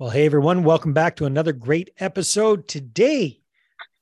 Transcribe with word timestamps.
Well, 0.00 0.10
hey 0.10 0.26
everyone, 0.26 0.62
welcome 0.62 0.92
back 0.92 1.16
to 1.16 1.24
another 1.24 1.52
great 1.52 1.90
episode. 1.98 2.68
Today, 2.68 3.40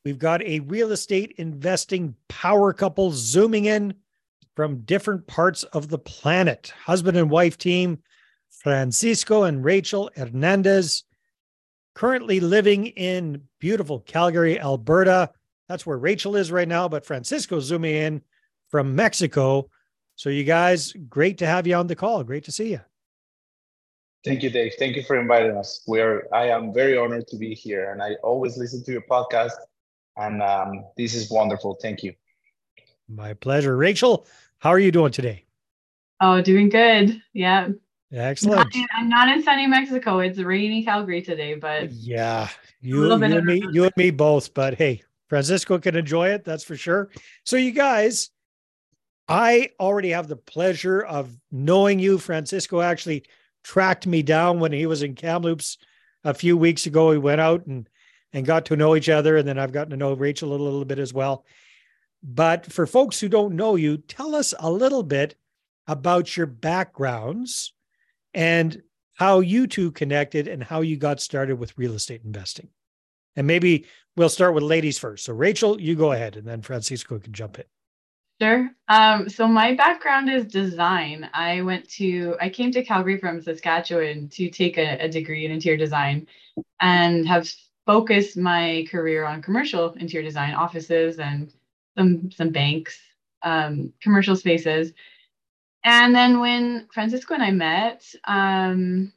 we've 0.04 0.19
got 0.19 0.42
a 0.42 0.61
real 0.61 0.92
estate 0.92 1.34
investing 1.38 2.14
power 2.29 2.74
couple 2.74 3.12
zooming 3.12 3.64
in 3.64 3.95
from 4.54 4.82
different 4.82 5.27
parts 5.27 5.62
of 5.62 5.88
the 5.88 5.96
planet. 5.96 6.71
Husband 6.85 7.17
and 7.17 7.30
wife 7.30 7.56
team, 7.56 8.03
Francisco 8.51 9.45
and 9.45 9.64
Rachel 9.64 10.11
Hernandez, 10.14 11.04
currently 11.95 12.40
living 12.40 12.88
in 12.88 13.40
beautiful 13.58 14.00
Calgary, 14.00 14.60
Alberta. 14.60 15.30
That's 15.66 15.86
where 15.86 15.96
Rachel 15.96 16.36
is 16.36 16.52
right 16.52 16.68
now, 16.68 16.90
but 16.90 17.06
Francisco 17.06 17.58
zooming 17.58 17.94
in 17.94 18.22
from 18.68 18.94
Mexico. 18.94 19.70
So, 20.16 20.28
you 20.28 20.44
guys, 20.44 20.92
great 21.08 21.38
to 21.38 21.46
have 21.46 21.66
you 21.66 21.74
on 21.74 21.86
the 21.86 21.96
call. 21.96 22.22
Great 22.22 22.44
to 22.44 22.52
see 22.52 22.72
you. 22.72 22.80
Thank 24.27 24.43
you, 24.43 24.50
Dave. 24.50 24.72
Thank 24.77 24.96
you 24.96 25.04
for 25.04 25.16
inviting 25.16 25.56
us. 25.56 25.84
We 25.87 26.01
are. 26.01 26.27
I 26.34 26.48
am 26.48 26.74
very 26.74 26.98
honored 26.98 27.28
to 27.28 27.37
be 27.37 27.55
here, 27.55 27.92
and 27.92 28.02
I 28.02 28.14
always 28.24 28.59
listen 28.59 28.82
to 28.82 28.91
your 28.91 29.02
podcast, 29.02 29.52
and 30.16 30.42
um, 30.42 30.84
this 30.96 31.14
is 31.14 31.30
wonderful. 31.30 31.78
Thank 31.80 32.02
you. 32.02 32.12
My 33.09 33.34
pleasure, 33.34 33.77
Rachel. 33.77 34.27
How 34.59 34.70
are 34.70 34.80
you 34.80 34.91
doing 34.91 35.12
today? 35.12 35.45
Oh, 36.20 36.42
doing 36.42 36.70
good. 36.70 37.23
Yeah. 37.34 37.68
Excellent. 38.12 38.74
Not, 38.74 38.88
I'm 38.96 39.09
not 39.09 39.28
in 39.28 39.45
sunny 39.45 39.68
Mexico. 39.68 40.18
It's 40.18 40.40
rainy 40.40 40.84
Calgary 40.84 41.23
today, 41.23 41.54
but 41.54 41.93
yeah, 41.93 42.48
you, 42.80 43.06
you 43.06 43.12
and 43.12 43.45
me, 43.45 43.65
you 43.70 43.84
and 43.84 43.93
me 43.96 44.10
both. 44.10 44.54
But 44.54 44.74
hey, 44.74 45.02
Francisco 45.29 45.79
can 45.79 45.95
enjoy 45.95 46.30
it. 46.30 46.45
That's 46.45 46.65
for 46.65 46.77
sure. 46.77 47.10
So, 47.45 47.56
you 47.56 47.70
guys, 47.70 48.30
I 49.29 49.70
already 49.79 50.10
have 50.10 50.27
the 50.27 50.37
pleasure 50.37 51.02
of 51.02 51.30
knowing 51.52 52.01
you. 52.01 52.18
Francisco 52.18 52.80
actually 52.80 53.24
tracked 53.66 54.06
me 54.06 54.23
down 54.23 54.61
when 54.61 54.70
he 54.70 54.87
was 54.87 55.02
in 55.02 55.16
Kamloops 55.16 55.77
a 56.23 56.33
few 56.33 56.57
weeks 56.57 56.87
ago. 56.87 57.09
We 57.09 57.19
went 57.19 57.41
out 57.41 57.66
and 57.66 57.88
and 58.32 58.46
got 58.46 58.66
to 58.66 58.77
know 58.77 58.95
each 58.95 59.09
other, 59.09 59.37
and 59.37 59.49
then 59.49 59.59
I've 59.59 59.73
gotten 59.73 59.90
to 59.90 59.96
know 59.96 60.13
Rachel 60.13 60.52
a 60.52 60.57
little 60.57 60.85
bit 60.85 60.99
as 60.99 61.13
well. 61.13 61.45
But 62.23 62.71
for 62.71 62.87
folks 62.87 63.18
who 63.18 63.29
don't 63.29 63.57
know 63.57 63.77
you, 63.77 63.96
tell 63.96 64.34
us 64.34 64.53
a 64.59 64.71
little 64.71 65.03
bit 65.03 65.37
about 65.87 66.37
your 66.37 66.47
backgrounds 66.47 67.72
and 68.34 68.82
how 69.15 69.41
you 69.41 69.66
two 69.66 69.91
connected 69.91 70.47
and 70.49 70.62
how 70.62 70.83
you 70.83 70.97
got 70.97 71.21
started 71.21 71.56
with 71.56 71.78
real 71.78 71.94
estate 71.94 72.22
investing. 72.25 72.69
And 73.37 73.47
maybe 73.47 73.87
we'll 74.16 74.28
start 74.28 74.55
with 74.55 74.65
ladies 74.65 74.99
first. 74.99 75.25
So, 75.25 75.33
Rachel, 75.33 75.81
you 75.81 75.94
go 75.94 76.12
ahead, 76.12 76.37
and 76.37 76.47
then 76.47 76.62
Francisco 76.62 77.19
can 77.19 77.33
jump 77.33 77.59
in. 77.59 77.65
Sure. 78.41 78.70
Um, 78.88 79.31
so 79.31 79.48
my 79.48 79.75
background 79.75 80.28
is 80.28 80.44
design. 80.44 81.31
I 81.32 81.62
went 81.62 81.88
to, 81.92 82.37
I 82.38 82.50
came 82.50 82.70
to 82.72 82.84
Calgary 82.84 83.19
from 83.19 83.41
Saskatchewan 83.41 84.28
to 84.31 84.50
take 84.50 84.76
a, 84.76 84.98
a 85.00 85.09
degree 85.09 85.47
in 85.47 85.53
interior 85.53 85.78
design 85.78 86.26
and 86.81 87.26
have 87.26 87.48
focused 87.87 88.37
my 88.37 88.87
career 88.91 89.25
on 89.25 89.41
commercial 89.41 89.93
interior 89.94 90.26
design 90.26 90.53
offices 90.53 91.19
and 91.19 91.50
some, 91.97 92.31
some 92.31 92.50
banks, 92.50 92.98
um, 93.43 93.93
commercial 94.03 94.37
spaces. 94.37 94.93
And 95.84 96.15
then 96.15 96.38
when 96.38 96.88
Francisco 96.93 97.32
and 97.32 97.43
I 97.43 97.53
met, 97.53 98.04
um, 98.25 99.15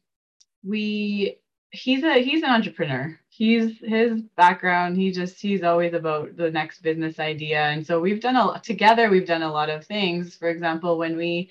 we, 0.64 1.40
he's 1.72 2.04
a, 2.04 2.24
he's 2.24 2.44
an 2.44 2.52
entrepreneur 2.52 3.20
he's 3.40 3.80
his 3.80 4.22
background 4.36 4.98
he 4.98 5.12
just 5.12 5.40
he's 5.42 5.64
always 5.64 5.94
about 5.94 6.36
the 6.36 6.52
next 6.52 6.82
business 6.82 7.20
idea. 7.20 7.62
And 7.62 7.88
so 7.88 8.00
we've 8.00 8.22
done 8.22 8.36
a 8.36 8.60
together 8.60 9.10
we've 9.10 9.26
done 9.26 9.44
a 9.44 9.52
lot 9.52 9.70
of 9.70 9.86
things. 9.86 10.36
For 10.36 10.50
example 10.50 10.98
when 10.98 11.16
we 11.18 11.50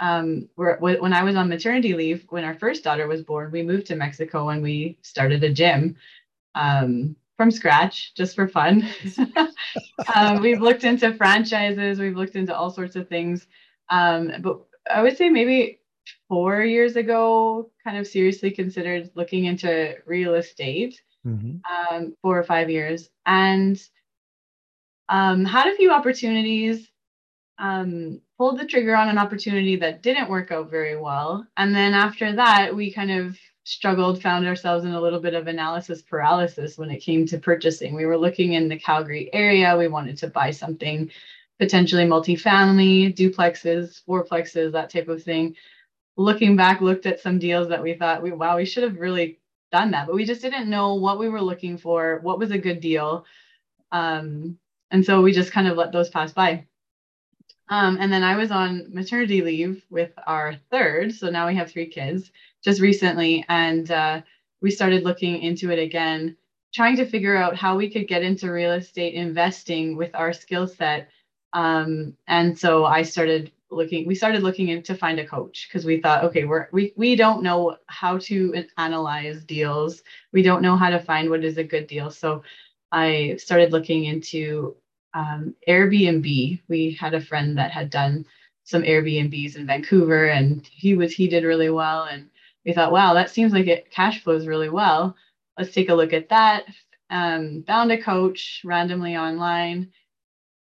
um 0.00 0.48
were 0.56 0.78
when 0.80 1.12
i 1.12 1.24
was 1.24 1.34
on 1.36 1.48
maternity 1.48 1.92
leave 1.92 2.24
when 2.30 2.44
our 2.44 2.54
first 2.54 2.84
daughter 2.84 3.08
was 3.08 3.22
born 3.22 3.50
we 3.50 3.62
moved 3.64 3.86
to 3.88 3.96
mexico 3.96 4.48
and 4.50 4.62
we 4.62 4.96
started 5.02 5.42
a 5.42 5.52
gym 5.52 5.96
um 6.54 7.16
from 7.36 7.50
scratch 7.50 8.14
just 8.14 8.34
for 8.34 8.48
fun. 8.48 8.84
Um, 10.14 10.40
we've 10.42 10.60
looked 10.60 10.84
into 10.84 11.14
franchises 11.14 11.98
we've 11.98 12.16
looked 12.16 12.36
into 12.36 12.56
all 12.56 12.70
sorts 12.70 12.96
of 12.96 13.08
things. 13.08 13.46
Um, 13.90 14.32
but 14.40 14.60
i 14.90 15.02
would 15.02 15.16
say 15.18 15.28
maybe 15.28 15.80
four 16.28 16.62
years 16.62 16.96
ago 16.96 17.70
kind 17.84 17.98
of 17.98 18.06
seriously 18.06 18.50
considered 18.50 19.10
looking 19.14 19.44
into 19.44 19.96
real 20.06 20.34
estate 20.34 21.00
mm-hmm. 21.26 21.94
um, 21.94 22.14
four 22.22 22.38
or 22.38 22.44
five 22.44 22.70
years. 22.70 23.08
And 23.26 23.80
um, 25.08 25.44
had 25.44 25.68
a 25.68 25.76
few 25.76 25.90
opportunities 25.90 26.88
um, 27.58 28.20
pulled 28.36 28.58
the 28.58 28.66
trigger 28.66 28.94
on 28.94 29.08
an 29.08 29.18
opportunity 29.18 29.76
that 29.76 30.02
didn't 30.02 30.30
work 30.30 30.52
out 30.52 30.70
very 30.70 30.96
well. 30.96 31.46
And 31.56 31.74
then 31.74 31.94
after 31.94 32.32
that 32.36 32.74
we 32.74 32.92
kind 32.92 33.10
of 33.10 33.36
struggled 33.64 34.22
found 34.22 34.46
ourselves 34.46 34.84
in 34.84 34.92
a 34.92 35.00
little 35.00 35.20
bit 35.20 35.34
of 35.34 35.46
analysis 35.46 36.00
paralysis 36.00 36.78
when 36.78 36.90
it 36.90 37.00
came 37.00 37.26
to 37.26 37.38
purchasing. 37.38 37.94
We 37.94 38.06
were 38.06 38.16
looking 38.16 38.54
in 38.54 38.68
the 38.68 38.78
calgary 38.78 39.28
area. 39.34 39.76
We 39.76 39.88
wanted 39.88 40.16
to 40.18 40.28
buy 40.28 40.52
something 40.52 41.10
potentially 41.58 42.04
multifamily 42.04 43.14
duplexes 43.14 44.02
fourplexes 44.08 44.72
that 44.72 44.90
type 44.90 45.08
of 45.08 45.22
thing. 45.22 45.54
Looking 46.16 46.56
back 46.56 46.80
looked 46.80 47.06
at 47.06 47.20
some 47.20 47.38
deals 47.38 47.68
that 47.68 47.82
we 47.82 47.94
thought 47.94 48.22
we 48.22 48.32
wow 48.32 48.56
we 48.56 48.64
should 48.64 48.84
have 48.84 48.98
really 48.98 49.38
done 49.70 49.90
that, 49.92 50.06
but 50.06 50.14
we 50.14 50.24
just 50.24 50.42
didn't 50.42 50.70
know 50.70 50.94
what 50.94 51.18
we 51.18 51.28
were 51.28 51.42
looking 51.42 51.76
for, 51.76 52.20
what 52.22 52.38
was 52.38 52.50
a 52.50 52.58
good 52.58 52.80
deal. 52.80 53.24
Um, 53.92 54.58
and 54.90 55.04
so 55.04 55.20
we 55.22 55.32
just 55.32 55.52
kind 55.52 55.68
of 55.68 55.76
let 55.76 55.92
those 55.92 56.08
pass 56.08 56.32
by. 56.32 56.66
Um, 57.70 57.98
and 58.00 58.10
then 58.10 58.22
I 58.22 58.36
was 58.36 58.50
on 58.50 58.86
maternity 58.92 59.42
leave 59.42 59.84
with 59.90 60.10
our 60.26 60.56
third. 60.70 61.14
So 61.14 61.28
now 61.28 61.46
we 61.46 61.56
have 61.56 61.70
three 61.70 61.86
kids 61.86 62.30
just 62.64 62.80
recently. 62.80 63.44
And 63.48 63.90
uh, 63.90 64.22
we 64.62 64.70
started 64.70 65.04
looking 65.04 65.42
into 65.42 65.70
it 65.70 65.78
again, 65.78 66.36
trying 66.74 66.96
to 66.96 67.06
figure 67.06 67.36
out 67.36 67.56
how 67.56 67.76
we 67.76 67.90
could 67.90 68.08
get 68.08 68.22
into 68.22 68.50
real 68.50 68.72
estate 68.72 69.14
investing 69.14 69.96
with 69.96 70.14
our 70.14 70.32
skill 70.32 70.66
set. 70.66 71.08
Um, 71.52 72.16
and 72.26 72.58
so 72.58 72.86
I 72.86 73.02
started 73.02 73.52
looking 73.70 74.06
we 74.06 74.14
started 74.14 74.42
looking 74.42 74.68
in 74.68 74.82
to 74.82 74.94
find 74.94 75.20
a 75.20 75.26
coach 75.26 75.68
because 75.68 75.84
we 75.84 76.00
thought 76.00 76.24
okay 76.24 76.44
we're 76.44 76.68
we, 76.72 76.92
we 76.96 77.14
don't 77.14 77.42
know 77.42 77.76
how 77.86 78.18
to 78.18 78.64
analyze 78.78 79.44
deals. 79.44 80.02
We 80.32 80.42
don't 80.42 80.62
know 80.62 80.76
how 80.76 80.90
to 80.90 80.98
find 80.98 81.28
what 81.30 81.44
is 81.44 81.58
a 81.58 81.64
good 81.64 81.86
deal. 81.86 82.10
So 82.10 82.42
i 82.92 83.36
started 83.38 83.72
looking 83.72 84.04
into 84.04 84.74
um, 85.14 85.54
airbnb. 85.68 86.60
We 86.68 86.92
had 86.92 87.14
a 87.14 87.20
friend 87.20 87.58
that 87.58 87.70
had 87.70 87.90
done 87.90 88.24
some 88.64 88.82
airbnbs 88.82 89.56
in 89.56 89.66
vancouver 89.66 90.28
and 90.28 90.66
he 90.66 90.94
was 90.94 91.12
he 91.12 91.28
did 91.28 91.44
really 91.44 91.70
well. 91.70 92.04
And 92.04 92.30
we 92.64 92.72
thought 92.72 92.92
wow 92.92 93.14
that 93.14 93.30
seems 93.30 93.52
like 93.52 93.66
it 93.66 93.90
cash 93.90 94.22
flows 94.22 94.46
really 94.46 94.70
well. 94.70 95.16
Let's 95.58 95.74
take 95.74 95.88
a 95.90 95.94
look 95.94 96.12
at 96.12 96.28
that. 96.30 96.64
Um, 97.10 97.64
found 97.66 97.90
a 97.90 98.00
coach 98.00 98.62
randomly 98.64 99.16
online 99.16 99.90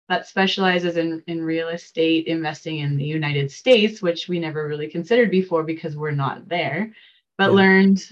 that 0.10 0.28
specializes 0.28 0.98
in, 0.98 1.24
in 1.28 1.42
real 1.42 1.70
estate 1.70 2.26
investing 2.26 2.80
in 2.80 2.98
the 2.98 3.06
United 3.06 3.52
States, 3.52 4.02
which 4.02 4.28
we 4.28 4.40
never 4.40 4.68
really 4.68 4.88
considered 4.88 5.30
before 5.30 5.64
because 5.64 5.96
we're 5.96 6.12
not 6.12 6.50
there, 6.50 6.92
but 7.38 7.52
yeah. 7.52 7.56
learned 7.56 8.10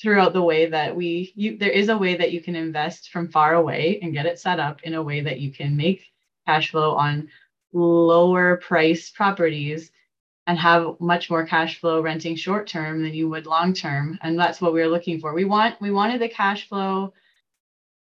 throughout 0.00 0.32
the 0.32 0.42
way 0.42 0.66
that 0.66 0.94
we 0.94 1.32
you 1.34 1.58
there 1.58 1.70
is 1.70 1.88
a 1.88 1.98
way 1.98 2.16
that 2.16 2.30
you 2.30 2.40
can 2.40 2.54
invest 2.54 3.10
from 3.10 3.28
far 3.28 3.54
away 3.54 3.98
and 4.00 4.12
get 4.12 4.26
it 4.26 4.38
set 4.38 4.60
up 4.60 4.80
in 4.84 4.94
a 4.94 5.02
way 5.02 5.20
that 5.20 5.40
you 5.40 5.50
can 5.50 5.76
make 5.76 6.04
cash 6.46 6.70
flow 6.70 6.94
on 6.94 7.28
lower 7.72 8.58
price 8.58 9.10
properties 9.10 9.90
and 10.46 10.56
have 10.56 10.94
much 11.00 11.28
more 11.28 11.44
cash 11.44 11.80
flow 11.80 12.00
renting 12.00 12.36
short 12.36 12.68
term 12.68 13.02
than 13.02 13.12
you 13.12 13.28
would 13.28 13.46
long 13.46 13.72
term 13.72 14.16
and 14.22 14.38
that's 14.38 14.60
what 14.60 14.72
we 14.72 14.80
were 14.80 14.86
looking 14.86 15.18
for 15.18 15.34
we 15.34 15.44
want 15.44 15.80
we 15.80 15.90
wanted 15.90 16.20
the 16.20 16.28
cash 16.28 16.68
flow 16.68 17.12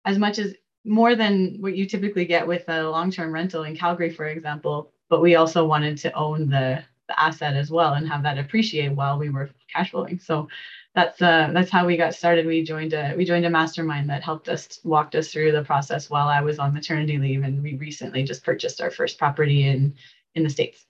as 0.06 0.19
much 0.19 0.38
as 0.38 0.54
more 0.84 1.15
than 1.15 1.56
what 1.60 1.76
you 1.76 1.87
typically 1.87 2.25
get 2.25 2.47
with 2.47 2.69
a 2.69 2.88
long-term 2.88 3.32
rental 3.32 3.65
in 3.65 3.76
Calgary, 3.76 4.10
for 4.10 4.26
example. 4.26 4.93
But 5.09 5.20
we 5.20 5.37
also 5.37 5.65
wanted 5.65 5.98
to 5.98 6.12
own 6.12 6.48
the, 6.48 6.82
the 7.09 7.20
asset 7.20 7.54
as 7.54 7.70
well 7.70 7.94
and 7.94 8.09
have 8.09 8.22
that 8.22 8.38
appreciate 8.38 8.92
while 8.92 9.19
we 9.19 9.28
were 9.28 9.50
cash 9.72 9.91
flowing. 9.91 10.19
So 10.19 10.48
that's 10.95 11.22
uh, 11.22 11.51
that's 11.54 11.71
how 11.71 11.86
we 11.86 11.97
got 11.97 12.15
started. 12.15 12.47
We 12.47 12.62
joined 12.62 12.92
a 12.92 13.15
we 13.16 13.24
joined 13.24 13.47
a 13.47 13.51
mastermind 13.51 14.10
that 14.10 14.22
helped 14.22 14.48
us 14.48 14.80
walked 14.84 15.15
us 15.15 15.33
through 15.33 15.53
the 15.53 15.65
process 15.65 16.10
while 16.10 16.28
I 16.28 16.41
was 16.41 16.59
on 16.59 16.74
maternity 16.74 17.18
leave, 17.18 17.45
and 17.45 17.62
we 17.62 17.77
recently 17.77 18.22
just 18.24 18.45
purchased 18.45 18.80
our 18.80 18.91
first 18.91 19.18
property 19.18 19.66
in 19.66 19.95
in 20.34 20.42
the 20.42 20.51
states. 20.51 20.84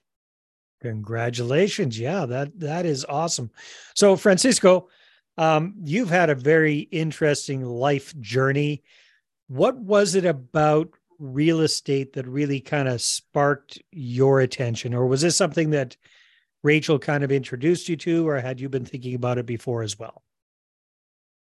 Congratulations! 0.81 1.97
Yeah, 1.97 2.25
that 2.25 2.59
that 2.59 2.85
is 2.85 3.05
awesome. 3.07 3.49
So 3.95 4.17
Francisco, 4.17 4.89
um, 5.37 5.75
you've 5.81 6.09
had 6.09 6.29
a 6.29 6.35
very 6.35 6.79
interesting 6.91 7.63
life 7.63 8.13
journey 8.19 8.83
what 9.53 9.77
was 9.77 10.15
it 10.15 10.25
about 10.25 10.89
real 11.19 11.61
estate 11.61 12.13
that 12.13 12.27
really 12.27 12.59
kind 12.59 12.87
of 12.87 12.99
sparked 12.99 13.79
your 13.91 14.39
attention? 14.39 14.95
Or 14.95 15.05
was 15.05 15.21
this 15.21 15.37
something 15.37 15.69
that 15.69 15.95
Rachel 16.63 16.97
kind 16.97 17.23
of 17.23 17.31
introduced 17.31 17.87
you 17.87 17.95
to, 17.97 18.27
or 18.27 18.39
had 18.39 18.59
you 18.59 18.67
been 18.67 18.83
thinking 18.83 19.13
about 19.13 19.37
it 19.37 19.45
before 19.45 19.83
as 19.83 19.99
well? 19.99 20.23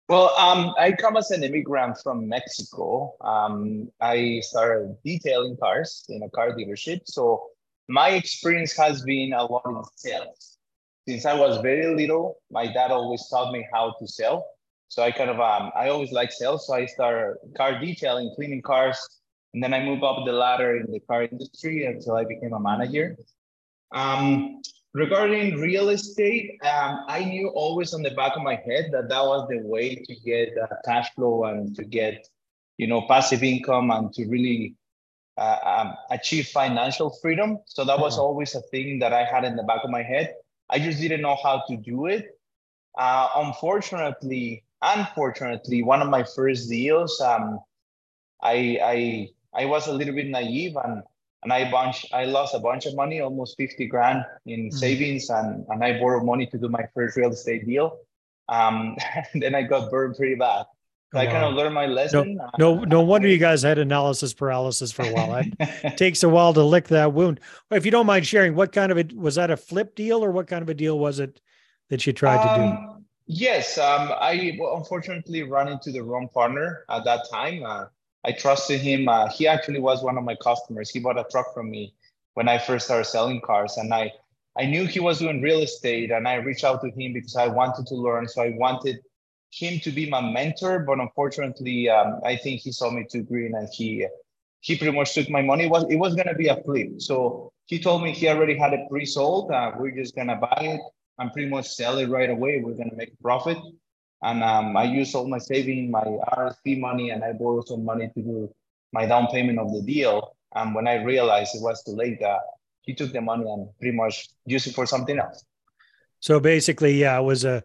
Well, 0.07 0.33
um, 0.37 0.73
I 0.79 0.93
come 0.93 1.17
as 1.17 1.29
an 1.31 1.43
immigrant 1.43 1.97
from 2.01 2.29
Mexico. 2.29 3.15
Um, 3.19 3.89
I 3.99 4.39
started 4.43 4.95
detailing 5.03 5.57
cars 5.57 6.05
in 6.07 6.23
a 6.23 6.29
car 6.29 6.51
dealership. 6.53 7.01
So 7.03 7.47
my 7.89 8.11
experience 8.11 8.77
has 8.77 9.01
been 9.01 9.33
a 9.33 9.43
lot 9.43 9.63
in 9.65 9.83
sales. 9.97 10.57
Since 11.05 11.25
I 11.25 11.33
was 11.33 11.61
very 11.61 11.93
little, 11.93 12.37
my 12.49 12.65
dad 12.65 12.91
always 12.91 13.27
taught 13.29 13.51
me 13.51 13.67
how 13.73 13.93
to 13.99 14.07
sell. 14.07 14.45
So 14.89 15.03
I 15.03 15.11
kind 15.11 15.29
of 15.29 15.39
um, 15.39 15.71
I 15.75 15.89
always 15.89 16.11
like 16.11 16.31
sales, 16.31 16.65
so 16.67 16.73
I 16.73 16.85
started 16.87 17.37
car 17.55 17.79
detailing, 17.79 18.33
cleaning 18.35 18.61
cars, 18.61 18.97
and 19.53 19.63
then 19.63 19.73
I 19.73 19.83
move 19.83 20.03
up 20.03 20.25
the 20.25 20.33
ladder 20.33 20.77
in 20.77 20.91
the 20.91 20.99
car 20.99 21.23
industry 21.23 21.85
until 21.85 22.15
I 22.15 22.25
became 22.25 22.53
a 22.53 22.59
manager. 22.59 23.15
Um, 23.91 24.61
regarding 24.93 25.59
real 25.59 25.89
estate, 25.89 26.57
um, 26.63 27.05
I 27.07 27.23
knew 27.23 27.49
always 27.49 27.93
on 27.93 28.01
the 28.01 28.11
back 28.11 28.35
of 28.35 28.41
my 28.41 28.55
head 28.55 28.89
that 28.91 29.09
that 29.09 29.23
was 29.23 29.47
the 29.47 29.59
way 29.59 29.95
to 29.95 30.15
get 30.25 30.57
uh, 30.57 30.67
cash 30.83 31.13
flow 31.13 31.45
and 31.45 31.75
to 31.75 31.83
get, 31.83 32.27
you 32.77 32.87
know, 32.87 33.05
passive 33.07 33.43
income 33.43 33.91
and 33.91 34.11
to 34.13 34.27
really 34.27 34.75
uh, 35.37 35.57
um, 35.63 35.93
achieve 36.09 36.47
financial 36.47 37.11
freedom. 37.21 37.59
So 37.65 37.85
that 37.85 37.99
was 37.99 38.17
always 38.17 38.55
a 38.55 38.61
thing 38.61 38.99
that 38.99 39.13
I 39.13 39.23
had 39.23 39.45
in 39.45 39.55
the 39.55 39.63
back 39.63 39.83
of 39.83 39.91
my 39.91 40.03
head. 40.03 40.33
I 40.69 40.79
just 40.79 40.99
didn't 40.99 41.21
know 41.21 41.37
how 41.41 41.63
to 41.67 41.77
do 41.77 42.07
it. 42.07 42.39
Uh, 42.97 43.29
unfortunately, 43.37 44.63
unfortunately, 44.81 45.83
one 45.83 46.01
of 46.01 46.09
my 46.09 46.23
first 46.23 46.69
deals, 46.69 47.19
um, 47.21 47.59
I, 48.41 48.79
I 48.83 49.29
I 49.53 49.65
was 49.65 49.87
a 49.87 49.93
little 49.93 50.13
bit 50.13 50.27
naive 50.27 50.75
and 50.83 51.03
and 51.43 51.53
I 51.53 51.69
bunch 51.71 52.05
I 52.13 52.25
lost 52.25 52.53
a 52.53 52.59
bunch 52.59 52.85
of 52.85 52.95
money, 52.95 53.21
almost 53.21 53.57
50 53.57 53.87
grand 53.87 54.25
in 54.45 54.69
mm. 54.69 54.73
savings, 54.73 55.29
and, 55.29 55.65
and 55.69 55.83
I 55.83 55.99
borrowed 55.99 56.25
money 56.25 56.45
to 56.47 56.57
do 56.57 56.67
my 56.67 56.85
first 56.93 57.15
real 57.15 57.31
estate 57.31 57.65
deal. 57.65 57.97
Um, 58.49 58.97
then 59.33 59.55
I 59.55 59.63
got 59.63 59.89
burned 59.89 60.15
pretty 60.15 60.35
bad. 60.35 60.65
So 61.11 61.17
oh, 61.17 61.21
I 61.21 61.25
kind 61.25 61.43
of 61.43 61.55
learned 61.55 61.73
my 61.73 61.87
lesson. 61.87 62.35
No, 62.35 62.75
no, 62.75 62.83
no 62.83 63.01
wonder 63.01 63.27
you 63.27 63.39
guys 63.39 63.63
had 63.63 63.79
analysis 63.79 64.31
paralysis 64.31 64.91
for 64.91 65.03
a 65.03 65.11
while. 65.11 65.41
It 65.59 65.97
takes 65.97 66.21
a 66.21 66.29
while 66.29 66.53
to 66.53 66.63
lick 66.63 66.89
that 66.89 67.13
wound. 67.13 67.39
If 67.71 67.83
you 67.83 67.89
don't 67.89 68.05
mind 68.05 68.27
sharing, 68.27 68.53
what 68.53 68.71
kind 68.71 68.91
of 68.91 68.99
it 68.99 69.13
was 69.17 69.35
that 69.35 69.49
a 69.49 69.57
flip 69.57 69.95
deal 69.95 70.23
or 70.23 70.29
what 70.29 70.45
kind 70.45 70.61
of 70.61 70.69
a 70.69 70.75
deal 70.75 70.99
was 70.99 71.19
it 71.19 71.41
that 71.89 72.05
you 72.05 72.13
tried 72.13 72.45
um, 72.45 72.47
to 72.47 72.95
do? 72.95 72.98
Yes, 73.31 73.77
um, 73.77 74.11
I 74.19 74.57
unfortunately 74.59 75.43
ran 75.43 75.67
into 75.69 75.91
the 75.91 76.03
wrong 76.03 76.27
partner 76.29 76.83
at 76.89 77.03
that 77.05 77.29
time. 77.31 77.63
Uh, 77.65 77.85
I 78.25 78.31
trusted 78.33 78.81
him. 78.81 79.07
Uh, 79.07 79.29
he 79.29 79.47
actually 79.47 79.79
was 79.79 80.03
one 80.03 80.17
of 80.17 80.23
my 80.25 80.35
customers. 80.35 80.89
He 80.89 80.99
bought 80.99 81.19
a 81.19 81.25
truck 81.31 81.53
from 81.53 81.69
me 81.69 81.93
when 82.33 82.49
I 82.49 82.57
first 82.57 82.85
started 82.85 83.05
selling 83.05 83.39
cars, 83.41 83.77
and 83.77 83.93
I 83.93 84.13
I 84.57 84.65
knew 84.65 84.85
he 84.87 84.99
was 84.99 85.19
doing 85.19 85.41
real 85.41 85.61
estate, 85.61 86.11
and 86.11 86.27
I 86.27 86.35
reached 86.35 86.63
out 86.65 86.81
to 86.81 86.89
him 86.89 87.13
because 87.13 87.35
I 87.37 87.47
wanted 87.47 87.87
to 87.87 87.95
learn. 87.95 88.27
So 88.27 88.41
I 88.41 88.55
wanted 88.57 88.99
him 89.51 89.79
to 89.81 89.91
be 89.91 90.09
my 90.09 90.21
mentor, 90.21 90.79
but 90.79 90.99
unfortunately, 90.99 91.89
um, 91.89 92.19
I 92.25 92.35
think 92.35 92.61
he 92.61 92.71
saw 92.71 92.89
me 92.91 93.05
too 93.09 93.23
green, 93.23 93.53
and 93.55 93.69
he 93.71 94.07
he 94.61 94.75
pretty 94.77 94.95
much 94.97 95.13
took 95.13 95.29
my 95.29 95.41
money. 95.43 95.65
It 95.65 95.69
was 95.69 95.85
it 95.89 95.97
was 95.97 96.15
gonna 96.15 96.35
be 96.35 96.47
a 96.47 96.61
flip. 96.63 96.99
So 97.01 97.53
he 97.67 97.79
told 97.79 98.03
me 98.03 98.11
he 98.11 98.27
already 98.27 98.57
had 98.57 98.73
it 98.73 98.89
pre-sold. 98.89 99.51
Uh, 99.51 99.71
we're 99.77 99.91
just 99.95 100.15
gonna 100.15 100.35
buy 100.35 100.57
it 100.61 100.81
and 101.19 101.31
pretty 101.31 101.49
much 101.49 101.67
sell 101.67 101.97
it 101.99 102.09
right 102.09 102.29
away. 102.29 102.61
We're 102.63 102.73
gonna 102.73 102.95
make 102.95 103.13
a 103.13 103.21
profit. 103.21 103.57
And 104.21 104.43
um, 104.43 104.75
I 104.75 104.83
used 104.83 105.15
all 105.15 105.27
my 105.27 105.37
saving, 105.37 105.91
my 105.91 106.03
RSP 106.03 106.79
money, 106.79 107.11
and 107.11 107.23
I 107.23 107.31
borrowed 107.33 107.67
some 107.67 107.85
money 107.85 108.09
to 108.13 108.21
do 108.21 108.53
my 108.91 109.05
down 109.05 109.27
payment 109.27 109.59
of 109.59 109.71
the 109.71 109.81
deal. 109.81 110.35
And 110.55 110.75
when 110.75 110.87
I 110.87 111.03
realized 111.03 111.55
it 111.55 111.61
was 111.61 111.83
too 111.83 111.91
late, 111.91 112.21
uh, 112.21 112.39
he 112.81 112.93
took 112.93 113.13
the 113.13 113.21
money 113.21 113.45
and 113.49 113.69
pretty 113.79 113.95
much 113.95 114.29
used 114.45 114.67
it 114.67 114.73
for 114.73 114.85
something 114.85 115.19
else. 115.19 115.45
So 116.19 116.39
basically, 116.39 116.99
yeah, 116.99 117.17
it 117.17 117.23
was 117.23 117.45
a 117.45 117.63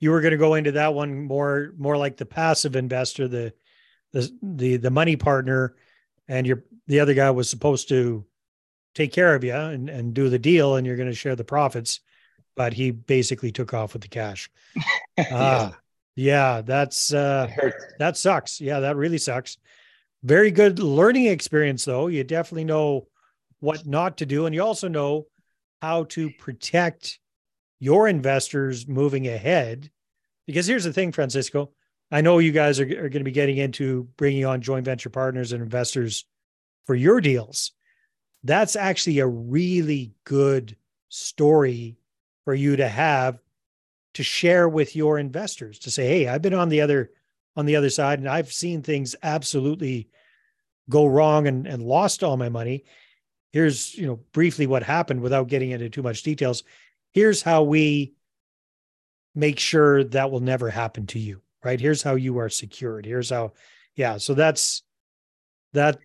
you 0.00 0.10
were 0.10 0.20
going 0.20 0.32
to 0.32 0.38
go 0.38 0.54
into 0.54 0.72
that 0.72 0.92
one 0.92 1.24
more 1.24 1.72
more 1.78 1.96
like 1.96 2.16
the 2.16 2.26
passive 2.26 2.76
investor, 2.76 3.28
the 3.28 3.54
the 4.12 4.30
the 4.42 4.76
the 4.76 4.90
money 4.90 5.16
partner, 5.16 5.76
and 6.28 6.46
your 6.46 6.64
the 6.86 7.00
other 7.00 7.14
guy 7.14 7.30
was 7.30 7.48
supposed 7.48 7.88
to 7.88 8.26
take 8.94 9.12
care 9.12 9.34
of 9.34 9.42
you 9.42 9.54
and, 9.54 9.88
and 9.88 10.12
do 10.12 10.28
the 10.28 10.38
deal, 10.38 10.76
and 10.76 10.86
you're 10.86 10.96
going 10.96 11.08
to 11.08 11.14
share 11.14 11.36
the 11.36 11.44
profits. 11.44 12.00
But 12.56 12.72
he 12.72 12.90
basically 12.90 13.50
took 13.52 13.74
off 13.74 13.92
with 13.92 14.02
the 14.02 14.08
cash. 14.08 14.50
Ah, 15.30 15.78
yeah, 16.16 16.60
that's 16.60 17.12
uh 17.12 17.48
that 18.00 18.16
sucks. 18.16 18.60
Yeah, 18.60 18.80
that 18.80 18.96
really 18.96 19.18
sucks. 19.18 19.58
Very 20.24 20.50
good 20.50 20.80
learning 20.80 21.26
experience 21.26 21.84
though. 21.84 22.08
You 22.08 22.24
definitely 22.24 22.64
know 22.64 23.06
what 23.60 23.86
not 23.86 24.16
to 24.18 24.26
do 24.26 24.46
and 24.46 24.54
you 24.54 24.62
also 24.62 24.88
know 24.88 25.26
how 25.80 26.04
to 26.04 26.30
protect 26.30 27.18
your 27.78 28.08
investors 28.08 28.88
moving 28.88 29.28
ahead. 29.28 29.90
Because 30.46 30.66
here's 30.66 30.84
the 30.84 30.92
thing, 30.92 31.12
Francisco, 31.12 31.70
I 32.10 32.20
know 32.20 32.38
you 32.38 32.52
guys 32.52 32.80
are, 32.80 32.84
are 32.84 33.08
going 33.08 33.12
to 33.12 33.24
be 33.24 33.30
getting 33.30 33.58
into 33.58 34.08
bringing 34.16 34.44
on 34.44 34.60
joint 34.60 34.84
venture 34.84 35.10
partners 35.10 35.52
and 35.52 35.62
investors 35.62 36.26
for 36.86 36.94
your 36.94 37.20
deals. 37.20 37.72
That's 38.42 38.76
actually 38.76 39.18
a 39.18 39.26
really 39.26 40.12
good 40.24 40.76
story 41.08 41.96
for 42.44 42.54
you 42.54 42.76
to 42.76 42.88
have 42.88 43.38
to 44.14 44.22
share 44.22 44.68
with 44.68 44.94
your 44.94 45.18
investors 45.18 45.78
to 45.80 45.90
say, 45.90 46.06
"Hey, 46.06 46.28
I've 46.28 46.42
been 46.42 46.54
on 46.54 46.68
the 46.68 46.80
other 46.80 47.10
on 47.56 47.66
the 47.66 47.76
other 47.76 47.90
side 47.90 48.18
and 48.18 48.28
I've 48.28 48.52
seen 48.52 48.82
things 48.82 49.14
absolutely 49.22 50.08
go 50.88 51.06
wrong 51.06 51.46
and, 51.46 51.66
and 51.66 51.82
lost 51.82 52.22
all 52.22 52.36
my 52.36 52.48
money. 52.48 52.84
Here's, 53.52 53.94
you 53.94 54.06
know, 54.06 54.20
briefly 54.32 54.66
what 54.66 54.82
happened 54.82 55.20
without 55.20 55.48
getting 55.48 55.70
into 55.70 55.88
too 55.88 56.02
much 56.02 56.22
details. 56.22 56.64
Here's 57.12 57.42
how 57.42 57.62
we 57.62 58.14
make 59.34 59.58
sure 59.58 60.04
that 60.04 60.30
will 60.30 60.40
never 60.40 60.70
happen 60.70 61.06
to 61.08 61.18
you, 61.18 61.40
right? 61.62 61.80
Here's 61.80 62.02
how 62.02 62.16
you 62.16 62.38
are 62.38 62.48
secured. 62.48 63.06
Here's 63.06 63.30
how, 63.30 63.52
yeah. 63.94 64.16
So 64.16 64.34
that's 64.34 64.82
that 65.72 65.98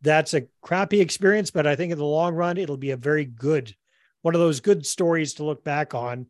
that's 0.00 0.34
a 0.34 0.46
crappy 0.62 1.00
experience, 1.00 1.50
but 1.50 1.66
I 1.66 1.76
think 1.76 1.92
in 1.92 1.98
the 1.98 2.04
long 2.04 2.34
run, 2.34 2.56
it'll 2.56 2.76
be 2.76 2.90
a 2.90 2.96
very 2.96 3.24
good 3.24 3.74
one 4.22 4.34
of 4.34 4.40
those 4.40 4.60
good 4.60 4.86
stories 4.86 5.34
to 5.34 5.44
look 5.44 5.62
back 5.62 5.94
on 5.94 6.26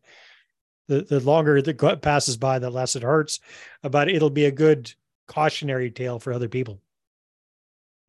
the, 0.87 1.01
the 1.01 1.19
longer 1.19 1.57
it 1.57 2.01
passes 2.01 2.37
by, 2.37 2.59
the 2.59 2.69
less 2.69 2.95
it 2.95 3.03
hurts. 3.03 3.39
But 3.81 4.09
it'll 4.09 4.29
be 4.29 4.45
a 4.45 4.51
good 4.51 4.93
cautionary 5.27 5.91
tale 5.91 6.19
for 6.19 6.33
other 6.33 6.49
people. 6.49 6.81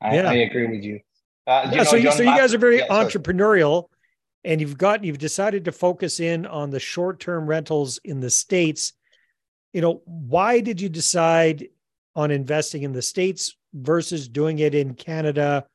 I, 0.01 0.17
yeah. 0.17 0.31
I 0.31 0.35
agree 0.35 0.67
with 0.67 0.83
you. 0.83 1.01
Uh, 1.47 1.63
you 1.67 1.71
yeah, 1.73 1.79
know, 1.79 1.85
so, 1.85 1.97
you, 1.97 2.13
so 2.13 2.23
you 2.23 2.37
guys 2.37 2.55
are 2.55 2.59
very 2.59 2.79
yeah, 2.79 2.89
entrepreneurial, 2.89 3.89
and 4.45 4.61
you've 4.61 4.79
got 4.79 5.05
you've 5.05 5.19
decided 5.19 5.67
to 5.67 5.73
focus 5.73 6.21
in 6.21 6.47
on 6.47 6.71
the 6.71 6.81
short 6.81 7.21
term 7.21 7.47
rentals 7.47 8.01
in 8.05 8.21
the 8.21 8.31
states. 8.31 8.95
You 9.73 9.83
know, 9.83 10.03
why 10.05 10.61
did 10.61 10.81
you 10.81 10.89
decide 10.89 11.69
on 12.17 12.31
investing 12.31 12.83
in 12.83 12.93
the 12.93 13.03
states 13.03 13.57
versus 13.75 14.29
doing 14.29 14.59
it 14.59 14.75
in 14.75 14.95
Canada, 14.95 15.67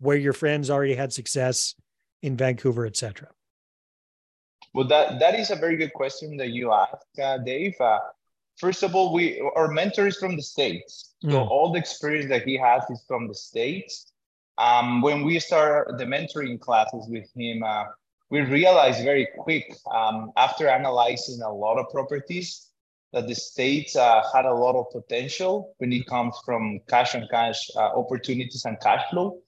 where 0.00 0.16
your 0.16 0.32
friends 0.32 0.70
already 0.70 0.94
had 0.94 1.12
success 1.12 1.74
in 2.22 2.36
Vancouver, 2.36 2.86
etc.? 2.86 3.28
Well, 4.74 4.86
that 4.88 5.18
that 5.20 5.38
is 5.38 5.50
a 5.50 5.56
very 5.56 5.76
good 5.76 5.92
question 5.92 6.36
that 6.38 6.50
you 6.50 6.72
asked, 6.72 7.18
uh, 7.22 7.38
Dave. 7.38 7.78
Uh, 7.80 8.00
first 8.56 8.82
of 8.82 8.94
all, 8.94 9.12
we 9.12 9.40
our 9.56 9.68
mentor 9.68 10.06
is 10.06 10.16
from 10.16 10.36
the 10.36 10.42
states, 10.42 11.14
so 11.22 11.28
mm. 11.28 11.50
all 11.50 11.72
the 11.72 11.78
experience 11.78 12.28
that 12.30 12.44
he 12.44 12.56
has 12.56 12.82
is 12.90 13.04
from 13.06 13.28
the 13.28 13.34
states. 13.34 14.12
Um, 14.58 15.02
when 15.02 15.24
we 15.24 15.38
start 15.40 15.98
the 15.98 16.04
mentoring 16.04 16.60
classes 16.60 17.06
with 17.08 17.28
him, 17.34 17.62
uh, 17.62 17.84
we 18.30 18.40
realized 18.40 19.04
very 19.04 19.28
quick 19.38 19.74
um, 19.92 20.32
after 20.36 20.68
analyzing 20.68 21.42
a 21.42 21.52
lot 21.52 21.78
of 21.78 21.90
properties 21.90 22.68
that 23.12 23.26
the 23.26 23.34
states 23.34 23.94
uh, 23.94 24.22
had 24.34 24.46
a 24.46 24.52
lot 24.52 24.74
of 24.74 24.90
potential 24.90 25.74
when 25.78 25.92
it 25.92 26.06
comes 26.06 26.34
from 26.44 26.80
cash 26.88 27.14
and 27.14 27.28
cash 27.30 27.68
uh, 27.76 27.90
opportunities 27.94 28.64
and 28.64 28.80
cash 28.80 29.04
flow. 29.10 29.38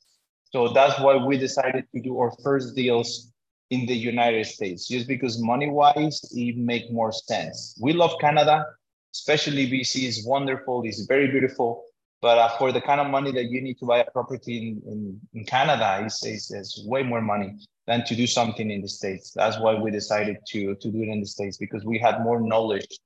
So 0.52 0.68
that's 0.68 1.00
why 1.00 1.16
we 1.16 1.38
decided 1.38 1.86
to 1.94 2.00
do 2.00 2.18
our 2.18 2.32
first 2.42 2.76
deals 2.76 3.32
in 3.70 3.86
the 3.86 3.94
United 3.94 4.46
States, 4.46 4.86
just 4.86 5.08
because 5.08 5.42
money 5.42 5.68
wise, 5.68 6.20
it 6.32 6.56
make 6.56 6.90
more 6.92 7.12
sense. 7.12 7.76
We 7.80 7.92
love 7.92 8.12
Canada, 8.20 8.66
especially 9.14 9.70
BC 9.70 10.04
is 10.04 10.26
wonderful, 10.26 10.82
it's 10.84 11.06
very 11.06 11.28
beautiful. 11.28 11.84
But 12.20 12.38
uh, 12.38 12.48
for 12.56 12.72
the 12.72 12.80
kind 12.80 13.00
of 13.00 13.08
money 13.08 13.32
that 13.32 13.50
you 13.50 13.60
need 13.60 13.78
to 13.80 13.84
buy 13.86 13.98
a 13.98 14.10
property 14.10 14.56
in, 14.56 14.90
in, 14.90 15.20
in 15.34 15.44
Canada, 15.44 16.00
it's, 16.02 16.24
it's, 16.24 16.50
it's 16.50 16.82
way 16.86 17.02
more 17.02 17.20
money 17.20 17.58
than 17.86 18.02
to 18.04 18.16
do 18.16 18.26
something 18.26 18.70
in 18.70 18.80
the 18.80 18.88
States. 18.88 19.32
That's 19.32 19.58
why 19.58 19.74
we 19.74 19.90
decided 19.90 20.38
to, 20.48 20.74
to 20.74 20.90
do 20.90 21.02
it 21.02 21.08
in 21.08 21.20
the 21.20 21.26
States 21.26 21.58
because 21.58 21.84
we 21.84 21.98
had 21.98 22.22
more 22.22 22.40
knowledge 22.40 22.98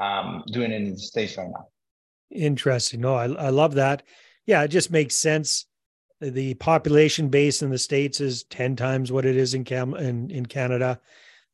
um, 0.00 0.44
doing 0.52 0.70
it 0.70 0.82
in 0.82 0.92
the 0.92 0.98
States 0.98 1.36
right 1.36 1.48
now. 1.48 1.66
Interesting. 2.30 3.00
No, 3.00 3.16
I, 3.16 3.24
I 3.24 3.48
love 3.48 3.74
that. 3.74 4.04
Yeah, 4.46 4.62
it 4.62 4.68
just 4.68 4.90
makes 4.90 5.16
sense 5.16 5.66
the 6.20 6.54
population 6.54 7.28
base 7.28 7.62
in 7.62 7.70
the 7.70 7.78
states 7.78 8.20
is 8.20 8.44
10 8.44 8.76
times 8.76 9.12
what 9.12 9.26
it 9.26 9.36
is 9.36 9.54
in 9.54 9.64
Cam 9.64 9.94
in, 9.94 10.30
in 10.30 10.46
Canada. 10.46 11.00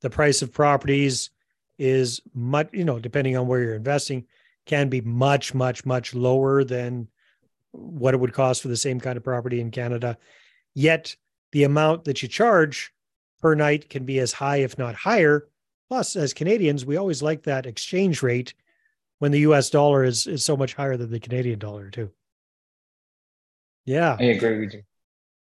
The 0.00 0.10
price 0.10 0.42
of 0.42 0.52
properties 0.52 1.30
is 1.78 2.20
much, 2.34 2.68
you 2.72 2.84
know, 2.84 2.98
depending 2.98 3.36
on 3.36 3.46
where 3.46 3.60
you're 3.60 3.74
investing, 3.74 4.26
can 4.66 4.88
be 4.88 5.00
much, 5.00 5.54
much, 5.54 5.84
much 5.84 6.14
lower 6.14 6.62
than 6.62 7.08
what 7.72 8.14
it 8.14 8.20
would 8.20 8.32
cost 8.32 8.62
for 8.62 8.68
the 8.68 8.76
same 8.76 9.00
kind 9.00 9.16
of 9.16 9.24
property 9.24 9.60
in 9.60 9.70
Canada. 9.70 10.18
Yet 10.74 11.16
the 11.52 11.64
amount 11.64 12.04
that 12.04 12.22
you 12.22 12.28
charge 12.28 12.92
per 13.40 13.54
night 13.54 13.88
can 13.88 14.04
be 14.04 14.18
as 14.18 14.32
high, 14.32 14.58
if 14.58 14.78
not 14.78 14.94
higher. 14.94 15.48
Plus, 15.88 16.14
as 16.16 16.32
Canadians, 16.34 16.84
we 16.84 16.96
always 16.96 17.22
like 17.22 17.42
that 17.44 17.66
exchange 17.66 18.22
rate 18.22 18.54
when 19.18 19.32
the 19.32 19.40
US 19.40 19.70
dollar 19.70 20.04
is, 20.04 20.26
is 20.26 20.44
so 20.44 20.56
much 20.56 20.74
higher 20.74 20.96
than 20.96 21.10
the 21.10 21.20
Canadian 21.20 21.58
dollar, 21.58 21.90
too. 21.90 22.10
Yeah. 23.84 24.16
I 24.18 24.24
agree 24.24 24.58
with 24.58 24.74
you. 24.74 24.82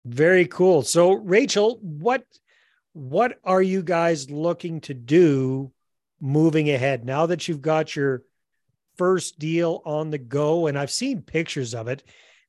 Very 0.04 0.46
cool. 0.46 0.82
So 0.82 1.12
Rachel, 1.12 1.78
what 1.80 2.24
what 2.92 3.38
are 3.42 3.62
you 3.62 3.82
guys 3.82 4.30
looking 4.30 4.80
to 4.82 4.94
do 4.94 5.72
moving 6.20 6.70
ahead 6.70 7.04
now 7.04 7.26
that 7.26 7.48
you've 7.48 7.62
got 7.62 7.96
your 7.96 8.22
first 8.96 9.38
deal 9.38 9.82
on 9.84 10.10
the 10.10 10.18
go? 10.18 10.66
And 10.66 10.78
I've 10.78 10.90
seen 10.90 11.22
pictures 11.22 11.74
of 11.74 11.88
it. 11.88 12.02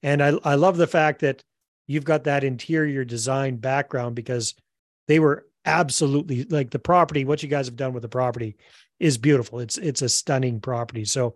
And 0.04 0.22
I, 0.22 0.38
I 0.44 0.56
love 0.56 0.78
the 0.78 0.86
fact 0.86 1.22
that 1.22 1.44
you've 1.88 2.04
got 2.04 2.26
that 2.26 2.44
interior 2.44 3.06
design 3.06 3.58
background 3.58 4.16
because 4.16 4.54
they 5.08 5.20
were 5.20 5.48
absolutely 5.66 6.44
like 6.44 6.70
the 6.70 6.80
property, 6.80 7.26
what 7.26 7.42
you 7.42 7.50
guys 7.50 7.68
have 7.68 7.76
done 7.76 7.94
with 7.94 8.04
the 8.04 8.10
property 8.10 8.56
is 9.00 9.18
beautiful. 9.18 9.60
It's 9.60 9.78
it's 9.78 10.02
a 10.02 10.10
stunning 10.10 10.60
property. 10.60 11.06
So 11.06 11.36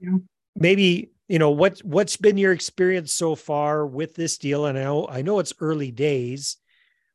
yeah. 0.00 0.18
maybe 0.56 1.10
you 1.30 1.38
know 1.38 1.50
what 1.50 1.78
what's 1.84 2.16
been 2.16 2.36
your 2.36 2.50
experience 2.50 3.12
so 3.12 3.36
far 3.36 3.86
with 3.86 4.16
this 4.16 4.36
deal? 4.36 4.66
And 4.66 4.76
I 4.76 4.82
know 4.82 5.06
I 5.08 5.22
know 5.22 5.38
it's 5.38 5.52
early 5.60 5.92
days, 5.92 6.56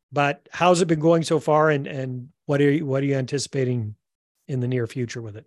but 0.09 0.47
how's 0.53 0.81
it 0.81 0.87
been 0.87 1.01
going 1.01 1.23
so 1.23 1.41
far? 1.41 1.69
And 1.69 1.85
and 1.85 2.29
what 2.45 2.61
are 2.61 2.71
you 2.71 2.85
what 2.85 3.03
are 3.03 3.05
you 3.05 3.15
anticipating 3.15 3.95
in 4.47 4.61
the 4.61 4.69
near 4.69 4.87
future 4.87 5.21
with 5.21 5.35
it? 5.35 5.45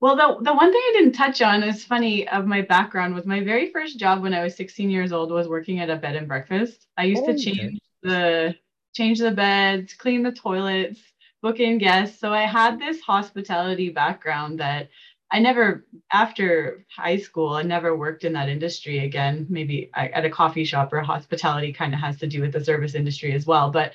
Well, 0.00 0.16
the, 0.16 0.44
the 0.44 0.54
one 0.54 0.70
thing 0.70 0.82
I 0.84 0.92
didn't 0.98 1.14
touch 1.14 1.40
on 1.40 1.62
is 1.62 1.82
funny 1.82 2.28
of 2.28 2.46
my 2.46 2.60
background 2.60 3.14
was 3.14 3.24
my 3.24 3.42
very 3.42 3.72
first 3.72 3.98
job 3.98 4.22
when 4.22 4.34
I 4.34 4.42
was 4.42 4.54
16 4.54 4.90
years 4.90 5.10
old 5.10 5.30
was 5.30 5.48
working 5.48 5.80
at 5.80 5.88
a 5.88 5.96
bed 5.96 6.16
and 6.16 6.28
breakfast. 6.28 6.86
I 6.98 7.04
used 7.04 7.22
oh, 7.22 7.32
to 7.32 7.38
change 7.38 7.80
the 8.02 8.54
change 8.94 9.18
the 9.20 9.30
beds, 9.30 9.94
clean 9.94 10.22
the 10.22 10.32
toilets, 10.32 11.00
book 11.40 11.58
in 11.58 11.78
guests. 11.78 12.20
So 12.20 12.34
I 12.34 12.42
had 12.42 12.78
this 12.78 13.00
hospitality 13.00 13.88
background 13.88 14.60
that 14.60 14.90
I 15.30 15.40
never, 15.40 15.84
after 16.12 16.86
high 16.88 17.18
school, 17.18 17.54
I 17.54 17.62
never 17.62 17.96
worked 17.96 18.24
in 18.24 18.32
that 18.34 18.48
industry 18.48 19.00
again. 19.00 19.46
Maybe 19.50 19.90
at 19.94 20.24
a 20.24 20.30
coffee 20.30 20.64
shop 20.64 20.92
or 20.92 21.00
hospitality 21.00 21.72
kind 21.72 21.94
of 21.94 22.00
has 22.00 22.16
to 22.18 22.26
do 22.26 22.40
with 22.40 22.52
the 22.52 22.64
service 22.64 22.94
industry 22.94 23.32
as 23.32 23.44
well. 23.44 23.70
But 23.70 23.92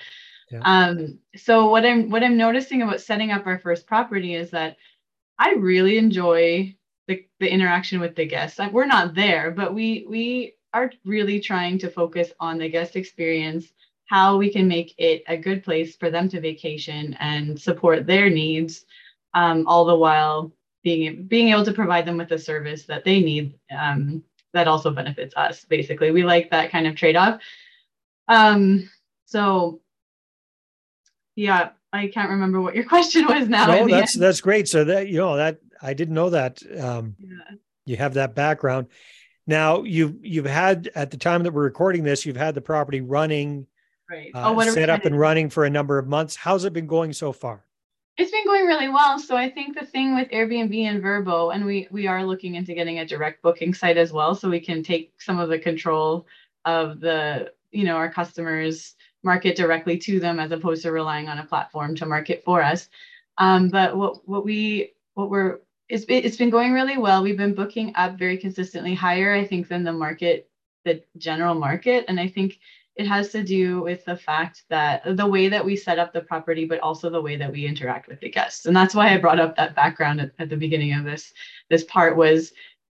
yeah. 0.51 0.61
um, 0.63 1.19
so 1.35 1.69
what 1.69 1.85
I'm 1.85 2.09
what 2.09 2.23
I'm 2.23 2.35
noticing 2.35 2.81
about 2.81 2.99
setting 2.99 3.31
up 3.31 3.47
our 3.47 3.59
first 3.59 3.87
property 3.87 4.35
is 4.35 4.51
that 4.51 4.75
I 5.39 5.53
really 5.53 5.97
enjoy 5.97 6.75
the, 7.07 7.25
the 7.39 7.51
interaction 7.51 8.01
with 8.01 8.15
the 8.15 8.27
guests. 8.27 8.59
Like, 8.59 8.73
we're 8.73 8.85
not 8.85 9.15
there, 9.15 9.51
but 9.51 9.73
we 9.73 10.05
we 10.09 10.55
are 10.73 10.91
really 11.05 11.39
trying 11.39 11.79
to 11.79 11.89
focus 11.89 12.31
on 12.39 12.57
the 12.57 12.69
guest 12.69 12.95
experience, 12.95 13.71
how 14.05 14.37
we 14.37 14.51
can 14.51 14.67
make 14.67 14.93
it 14.97 15.23
a 15.27 15.37
good 15.37 15.63
place 15.63 15.95
for 15.95 16.09
them 16.09 16.27
to 16.29 16.41
vacation 16.41 17.15
and 17.19 17.59
support 17.59 18.05
their 18.05 18.29
needs, 18.29 18.85
um, 19.33 19.65
all 19.65 19.85
the 19.85 19.95
while 19.95 20.51
being 20.83 21.23
being 21.23 21.49
able 21.49 21.65
to 21.65 21.73
provide 21.73 22.05
them 22.05 22.17
with 22.17 22.29
the 22.29 22.39
service 22.39 22.83
that 22.85 23.03
they 23.03 23.21
need 23.21 23.53
um, 23.77 24.23
that 24.53 24.67
also 24.67 24.91
benefits 24.91 25.35
us. 25.35 25.65
Basically, 25.65 26.11
we 26.11 26.23
like 26.23 26.49
that 26.51 26.71
kind 26.71 26.87
of 26.87 26.95
trade 26.95 27.15
off. 27.15 27.41
Um, 28.27 28.89
so, 29.25 29.81
yeah, 31.35 31.69
I 31.93 32.07
can't 32.07 32.29
remember 32.29 32.61
what 32.61 32.75
your 32.75 32.83
question 32.87 33.25
was 33.25 33.47
now. 33.47 33.67
No, 33.67 33.87
that's 33.87 34.17
that's 34.17 34.41
great. 34.41 34.67
So 34.67 34.83
that 34.85 35.07
you 35.07 35.17
know 35.17 35.37
that 35.37 35.59
I 35.81 35.93
didn't 35.93 36.15
know 36.15 36.29
that. 36.29 36.61
Um, 36.79 37.15
yeah. 37.19 37.55
You 37.85 37.97
have 37.97 38.13
that 38.13 38.35
background. 38.35 38.87
Now 39.47 39.83
you've 39.83 40.23
you've 40.23 40.45
had 40.45 40.89
at 40.95 41.11
the 41.11 41.17
time 41.17 41.43
that 41.43 41.51
we're 41.51 41.63
recording 41.63 42.03
this, 42.03 42.25
you've 42.25 42.37
had 42.37 42.55
the 42.55 42.61
property 42.61 43.01
running, 43.01 43.65
right? 44.09 44.31
Uh, 44.33 44.53
oh, 44.55 44.71
set 44.71 44.89
up 44.89 45.05
and 45.05 45.19
running 45.19 45.49
for 45.49 45.65
a 45.65 45.69
number 45.69 45.97
of 45.97 46.07
months. 46.07 46.35
How's 46.35 46.63
it 46.63 46.73
been 46.73 46.87
going 46.87 47.11
so 47.11 47.31
far? 47.31 47.65
It's 48.17 48.31
been 48.31 48.45
going 48.45 48.65
really 48.65 48.89
well. 48.89 49.17
So 49.19 49.35
I 49.35 49.49
think 49.49 49.77
the 49.77 49.85
thing 49.85 50.15
with 50.15 50.29
Airbnb 50.29 50.75
and 50.83 51.03
Vrbo, 51.03 51.53
and 51.53 51.65
we 51.65 51.87
we 51.91 52.07
are 52.07 52.25
looking 52.25 52.55
into 52.55 52.73
getting 52.73 52.99
a 52.99 53.05
direct 53.05 53.41
booking 53.41 53.73
site 53.73 53.97
as 53.97 54.11
well, 54.11 54.35
so 54.35 54.49
we 54.49 54.59
can 54.59 54.83
take 54.83 55.13
some 55.19 55.39
of 55.39 55.49
the 55.49 55.59
control 55.59 56.27
of 56.65 56.99
the 56.99 57.51
you 57.71 57.85
know 57.85 57.95
our 57.95 58.11
customers 58.11 58.95
market 59.23 59.55
directly 59.55 59.97
to 59.97 60.19
them 60.19 60.39
as 60.39 60.51
opposed 60.51 60.83
to 60.83 60.91
relying 60.91 61.27
on 61.29 61.39
a 61.39 61.45
platform 61.45 61.95
to 61.95 62.05
market 62.05 62.43
for 62.43 62.61
us. 62.61 62.89
Um, 63.37 63.69
but 63.69 63.95
what 63.95 64.27
what 64.27 64.45
we 64.45 64.93
what 65.13 65.29
we're 65.29 65.59
it's 65.89 66.05
it's 66.07 66.37
been 66.37 66.49
going 66.49 66.73
really 66.73 66.97
well. 66.97 67.23
We've 67.23 67.37
been 67.37 67.55
booking 67.55 67.93
up 67.95 68.17
very 68.17 68.37
consistently 68.37 68.93
higher, 68.93 69.33
I 69.33 69.45
think, 69.45 69.67
than 69.67 69.83
the 69.83 69.93
market, 69.93 70.49
the 70.85 71.03
general 71.17 71.55
market, 71.55 72.05
and 72.07 72.19
I 72.19 72.27
think 72.27 72.59
it 72.95 73.07
has 73.07 73.29
to 73.29 73.43
do 73.43 73.81
with 73.81 74.03
the 74.05 74.17
fact 74.17 74.63
that 74.69 75.01
the 75.15 75.25
way 75.25 75.47
that 75.47 75.63
we 75.63 75.75
set 75.75 75.97
up 75.97 76.11
the 76.11 76.21
property, 76.21 76.65
but 76.65 76.79
also 76.79 77.09
the 77.09 77.21
way 77.21 77.37
that 77.37 77.51
we 77.51 77.65
interact 77.65 78.07
with 78.07 78.19
the 78.19 78.29
guests. 78.29 78.65
And 78.65 78.75
that's 78.75 78.93
why 78.93 79.13
I 79.13 79.17
brought 79.17 79.39
up 79.39 79.55
that 79.55 79.75
background 79.75 80.19
at, 80.19 80.31
at 80.39 80.49
the 80.49 80.57
beginning 80.57 80.93
of 80.93 81.05
this 81.05 81.33
this 81.69 81.83
part 81.85 82.17
was 82.17 82.51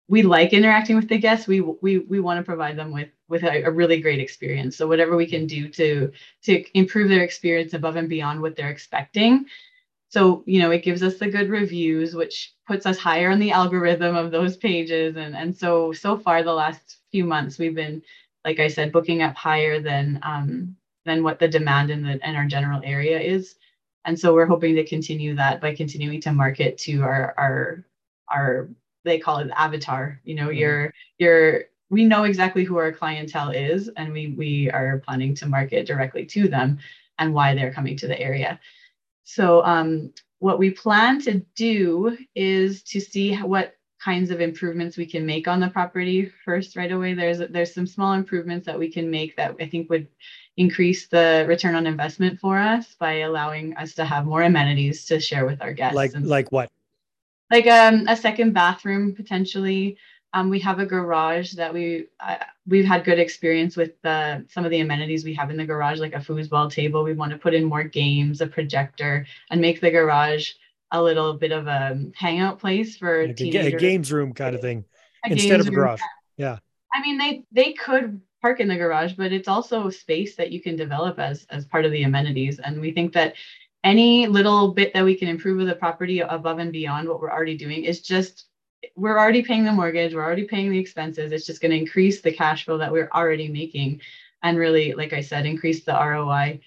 we 0.08 0.22
like 0.22 0.54
interacting 0.54 0.96
with 0.96 1.10
the 1.10 1.18
guests. 1.18 1.48
We 1.48 1.62
we 1.62 2.00
we 2.00 2.20
want 2.20 2.40
to 2.40 2.44
provide 2.44 2.78
them 2.78 2.92
with 2.92 3.10
with 3.28 3.44
a, 3.44 3.64
a, 3.64 3.72
really 3.72 4.00
great 4.00 4.20
experience. 4.20 4.76
So 4.78 4.88
whatever 4.88 5.16
we 5.16 5.26
can 5.26 5.48
do 5.48 5.68
to 5.70 6.12
to 6.44 6.78
improve 6.78 7.10
their 7.10 7.24
experience 7.24 7.74
above 7.74 7.96
and 7.96 8.08
beyond 8.08 8.42
what 8.42 8.56
they're 8.56 8.70
expecting. 8.70 9.46
So 10.10 10.44
you 10.46 10.60
know 10.60 10.72
it 10.72 10.84
gives 10.84 11.02
us 11.02 11.18
the 11.18 11.30
good 11.30 11.50
reviews, 11.50 12.14
which 12.14 12.54
puts 12.68 12.86
us 12.86 12.98
higher 12.98 13.32
on 13.32 13.40
the 13.40 13.52
algorithm 13.52 14.16
of 14.16 14.30
those 14.32 14.58
pages. 14.58 15.16
And 15.16 15.36
and 15.36 15.56
so 15.56 15.92
so 15.94 16.18
far 16.18 16.44
the 16.44 16.54
last 16.54 16.98
few 17.12 17.26
months 17.26 17.58
we've 17.58 17.76
been, 17.76 18.04
like 18.46 18.60
I 18.60 18.68
said, 18.68 18.92
booking 18.92 19.24
up 19.24 19.36
higher 19.36 19.82
than 19.82 20.20
um, 20.24 20.78
than 21.06 21.24
what 21.24 21.40
the 21.40 21.48
demand 21.48 21.90
in 21.90 22.04
the 22.04 22.14
in 22.28 22.36
our 22.36 22.46
general 22.46 22.82
area 22.84 23.20
is. 23.20 23.56
And 24.06 24.18
so 24.18 24.34
we're 24.34 24.46
hoping 24.46 24.76
to 24.76 24.86
continue 24.86 25.36
that 25.36 25.60
by 25.60 25.74
continuing 25.74 26.22
to 26.22 26.32
market 26.32 26.78
to 26.80 27.02
our 27.02 27.34
our 27.38 27.86
our 28.30 28.70
they 29.04 29.20
call 29.20 29.38
it 29.38 29.50
avatar 29.56 30.20
you 30.24 30.36
know 30.36 30.48
mm-hmm. 30.48 30.58
your 30.58 30.94
your 31.20 31.64
we 31.90 32.04
know 32.04 32.24
exactly 32.24 32.64
who 32.64 32.78
our 32.78 32.92
clientele 32.92 33.52
is 33.52 33.90
and 33.98 34.12
we 34.12 34.34
we 34.38 34.70
are 34.72 35.02
planning 35.06 35.34
to 35.36 35.46
market 35.46 35.86
directly 35.86 36.26
to 36.26 36.48
them 36.48 36.80
and 37.20 37.34
why 37.34 37.54
they're 37.54 37.74
coming 37.74 37.96
to 37.96 38.08
the 38.08 38.20
area 38.20 38.60
so 39.24 39.64
um, 39.64 40.12
what 40.40 40.60
we 40.60 40.70
plan 40.72 41.22
to 41.22 41.40
do 41.56 42.18
is 42.36 42.84
to 42.84 43.00
see 43.00 43.36
what 43.38 43.76
kinds 44.06 44.30
of 44.30 44.40
improvements 44.40 44.98
we 44.98 45.06
can 45.14 45.26
make 45.26 45.48
on 45.48 45.60
the 45.60 45.68
property 45.70 46.32
first 46.46 46.76
right 46.76 46.92
away 46.92 47.16
there's 47.16 47.40
there's 47.50 47.74
some 47.74 47.88
small 47.88 48.14
improvements 48.14 48.66
that 48.66 48.78
we 48.78 48.90
can 48.96 49.10
make 49.10 49.36
that 49.36 49.56
i 49.60 49.68
think 49.68 49.90
would 49.90 50.08
increase 50.58 51.08
the 51.08 51.46
return 51.48 51.74
on 51.76 51.88
investment 51.88 52.40
for 52.40 52.58
us 52.58 52.94
by 53.00 53.14
allowing 53.30 53.76
us 53.78 53.96
to 53.96 54.06
have 54.06 54.26
more 54.26 54.44
amenities 54.44 55.06
to 55.06 55.20
share 55.20 55.46
with 55.46 55.60
our 55.62 55.74
guests 55.74 55.96
like 55.96 56.14
and, 56.14 56.28
like 56.28 56.52
what 56.52 56.70
like 57.52 57.68
um, 57.68 58.08
a 58.08 58.16
second 58.16 58.54
bathroom 58.54 59.14
potentially. 59.14 59.98
Um, 60.34 60.50
we 60.50 60.60
have 60.60 60.80
a 60.80 60.86
garage 60.86 61.54
that 61.54 61.74
we 61.74 62.08
uh, 62.20 62.38
we've 62.68 62.86
had 62.86 63.06
good 63.06 63.20
experience 63.20 63.78
with 63.78 63.94
uh, 64.04 64.40
some 64.50 64.66
of 64.66 64.72
the 64.72 64.82
amenities 64.82 65.24
we 65.24 65.34
have 65.36 65.50
in 65.50 65.58
the 65.58 65.66
garage, 65.66 66.00
like 66.00 66.14
a 66.14 66.20
foosball 66.20 66.70
table. 66.70 67.04
We 67.04 67.14
want 67.14 67.32
to 67.32 67.38
put 67.38 67.54
in 67.54 67.64
more 67.64 67.84
games, 67.84 68.42
a 68.42 68.48
projector, 68.48 69.26
and 69.50 69.62
make 69.62 69.80
the 69.80 69.92
garage 69.92 70.52
a 70.92 71.02
little 71.02 71.34
bit 71.34 71.52
of 71.52 71.68
a 71.68 72.00
hangout 72.16 72.60
place 72.60 72.98
for 72.98 73.28
like 73.28 73.40
a, 73.42 73.58
a, 73.58 73.72
games 73.72 74.12
room 74.12 74.34
kind 74.34 74.56
of 74.56 74.62
thing 74.62 74.86
a 75.26 75.32
instead 75.32 75.60
of 75.60 75.68
a 75.68 75.72
garage. 75.72 76.02
Yeah. 76.38 76.60
I 76.94 77.02
mean, 77.02 77.18
they 77.18 77.44
they 77.52 77.74
could 77.74 78.22
park 78.42 78.60
in 78.60 78.68
the 78.68 78.76
garage, 78.76 79.14
but 79.14 79.34
it's 79.34 79.48
also 79.48 79.90
space 79.90 80.36
that 80.36 80.52
you 80.52 80.62
can 80.62 80.76
develop 80.76 81.20
as 81.20 81.46
as 81.50 81.66
part 81.66 81.86
of 81.86 81.92
the 81.92 82.04
amenities. 82.04 82.60
And 82.60 82.80
we 82.80 82.92
think 82.92 83.14
that 83.14 83.36
any 83.84 84.26
little 84.28 84.74
bit 84.74 84.94
that 84.94 85.06
we 85.06 85.16
can 85.16 85.28
improve 85.28 85.58
with 85.58 85.68
the 85.68 85.76
property 85.76 86.20
above 86.20 86.60
and 86.60 86.72
beyond 86.72 87.08
what 87.08 87.22
we're 87.22 87.32
already 87.32 87.56
doing 87.56 87.84
is 87.84 88.02
just 88.02 88.48
we're 88.96 89.18
already 89.18 89.44
paying 89.44 89.64
the 89.64 89.72
mortgage 89.72 90.14
we're 90.14 90.24
already 90.24 90.44
paying 90.44 90.72
the 90.72 90.78
expenses 90.78 91.32
it's 91.32 91.46
just 91.46 91.62
going 91.62 91.72
to 91.72 91.78
increase 91.78 92.22
the 92.22 92.32
cash 92.32 92.66
flow 92.66 92.78
that 92.78 92.92
we're 92.92 93.10
already 93.14 93.48
making 93.48 94.02
and 94.44 94.58
really 94.58 94.94
like 94.94 95.14
i 95.14 95.22
said 95.22 95.46
increase 95.46 95.84
the 95.84 95.94
roi 95.94 96.60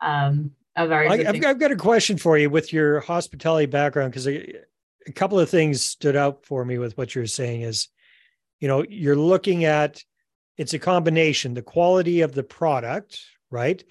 um, 0.00 0.50
of 0.76 0.90
our 0.90 1.06
I've, 1.06 1.44
I've, 1.44 1.58
got 1.58 1.70
a 1.70 1.76
question 1.76 2.16
for 2.16 2.38
you 2.38 2.48
with 2.48 2.72
your 2.72 3.00
hospitality 3.00 3.66
background 3.66 4.12
because 4.12 4.26
a, 4.26 4.54
a 5.06 5.12
couple 5.12 5.38
of 5.38 5.50
things 5.50 5.82
stood 5.82 6.16
out 6.16 6.46
for 6.46 6.64
me 6.64 6.78
with 6.78 6.96
what 6.96 7.14
you're 7.14 7.26
saying 7.26 7.62
is 7.62 7.88
you 8.60 8.68
know 8.68 8.84
you're 8.88 9.16
looking 9.16 9.64
at 9.64 10.02
it's 10.56 10.74
a 10.74 10.78
combination 10.78 11.54
the 11.54 11.62
quality 11.62 12.22
of 12.22 12.32
the 12.32 12.42
product 12.42 13.20
right 13.50 13.84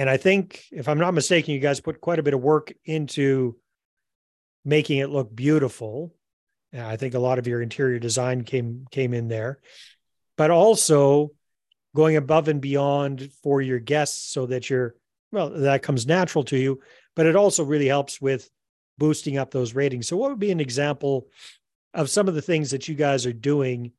and 0.00 0.08
I 0.08 0.16
think, 0.16 0.64
if 0.72 0.88
I'm 0.88 0.96
not 0.96 1.12
mistaken, 1.12 1.52
you 1.52 1.60
guys 1.60 1.78
put 1.78 2.00
quite 2.00 2.18
a 2.18 2.22
bit 2.22 2.32
of 2.32 2.40
work 2.40 2.72
into 2.86 3.58
making 4.64 4.96
it 4.96 5.10
look 5.10 5.34
beautiful. 5.36 6.14
And 6.72 6.80
I 6.80 6.96
think 6.96 7.12
a 7.12 7.18
lot 7.18 7.38
of 7.38 7.46
your 7.46 7.60
interior 7.60 7.98
design 7.98 8.44
came 8.44 8.86
came 8.90 9.12
in 9.12 9.28
there, 9.28 9.60
but 10.38 10.50
also 10.50 11.32
going 11.94 12.16
above 12.16 12.48
and 12.48 12.62
beyond 12.62 13.30
for 13.42 13.60
your 13.60 13.78
guests 13.78 14.32
so 14.32 14.46
that 14.46 14.70
you're 14.70 14.94
well 15.32 15.50
that 15.50 15.82
comes 15.82 16.06
natural 16.06 16.44
to 16.44 16.58
you, 16.58 16.80
but 17.16 17.26
it 17.26 17.36
also 17.36 17.64
really 17.64 17.88
helps 17.88 18.20
with 18.20 18.50
boosting 18.98 19.38
up 19.38 19.50
those 19.50 19.74
ratings. 19.74 20.08
So, 20.08 20.16
what 20.16 20.30
would 20.30 20.38
be 20.38 20.52
an 20.52 20.60
example 20.60 21.28
of 21.94 22.10
some 22.10 22.28
of 22.28 22.34
the 22.34 22.42
things 22.42 22.70
that 22.70 22.88
you 22.88 22.94
guys 22.94 23.26
are 23.26 23.32
doing 23.32 23.92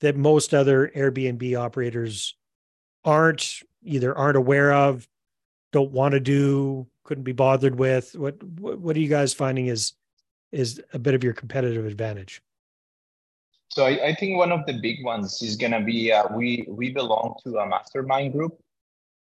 that 0.00 0.16
most 0.16 0.54
other 0.54 0.90
Airbnb 0.94 1.58
operators 1.58 2.36
aren't 3.04 3.60
either 3.82 4.16
aren't 4.16 4.36
aware 4.36 4.72
of 4.72 5.06
don't 5.72 5.90
want 5.90 6.12
to 6.12 6.20
do, 6.20 6.86
couldn't 7.02 7.24
be 7.24 7.32
bothered 7.32 7.76
with? 7.76 8.14
What, 8.14 8.40
what 8.42 8.96
are 8.96 9.00
you 9.00 9.08
guys 9.08 9.34
finding 9.34 9.66
is 9.66 9.94
is 10.52 10.80
a 10.92 10.98
bit 11.00 11.14
of 11.14 11.24
your 11.24 11.32
competitive 11.32 11.84
advantage? 11.84 12.40
So 13.70 13.84
I, 13.84 14.06
I 14.06 14.14
think 14.14 14.38
one 14.38 14.52
of 14.52 14.64
the 14.66 14.74
big 14.74 15.04
ones 15.04 15.42
is 15.42 15.56
gonna 15.56 15.80
be 15.80 16.12
uh, 16.12 16.24
we 16.32 16.64
we 16.68 16.90
belong 16.92 17.34
to 17.44 17.58
a 17.58 17.68
mastermind 17.68 18.32
group. 18.32 18.56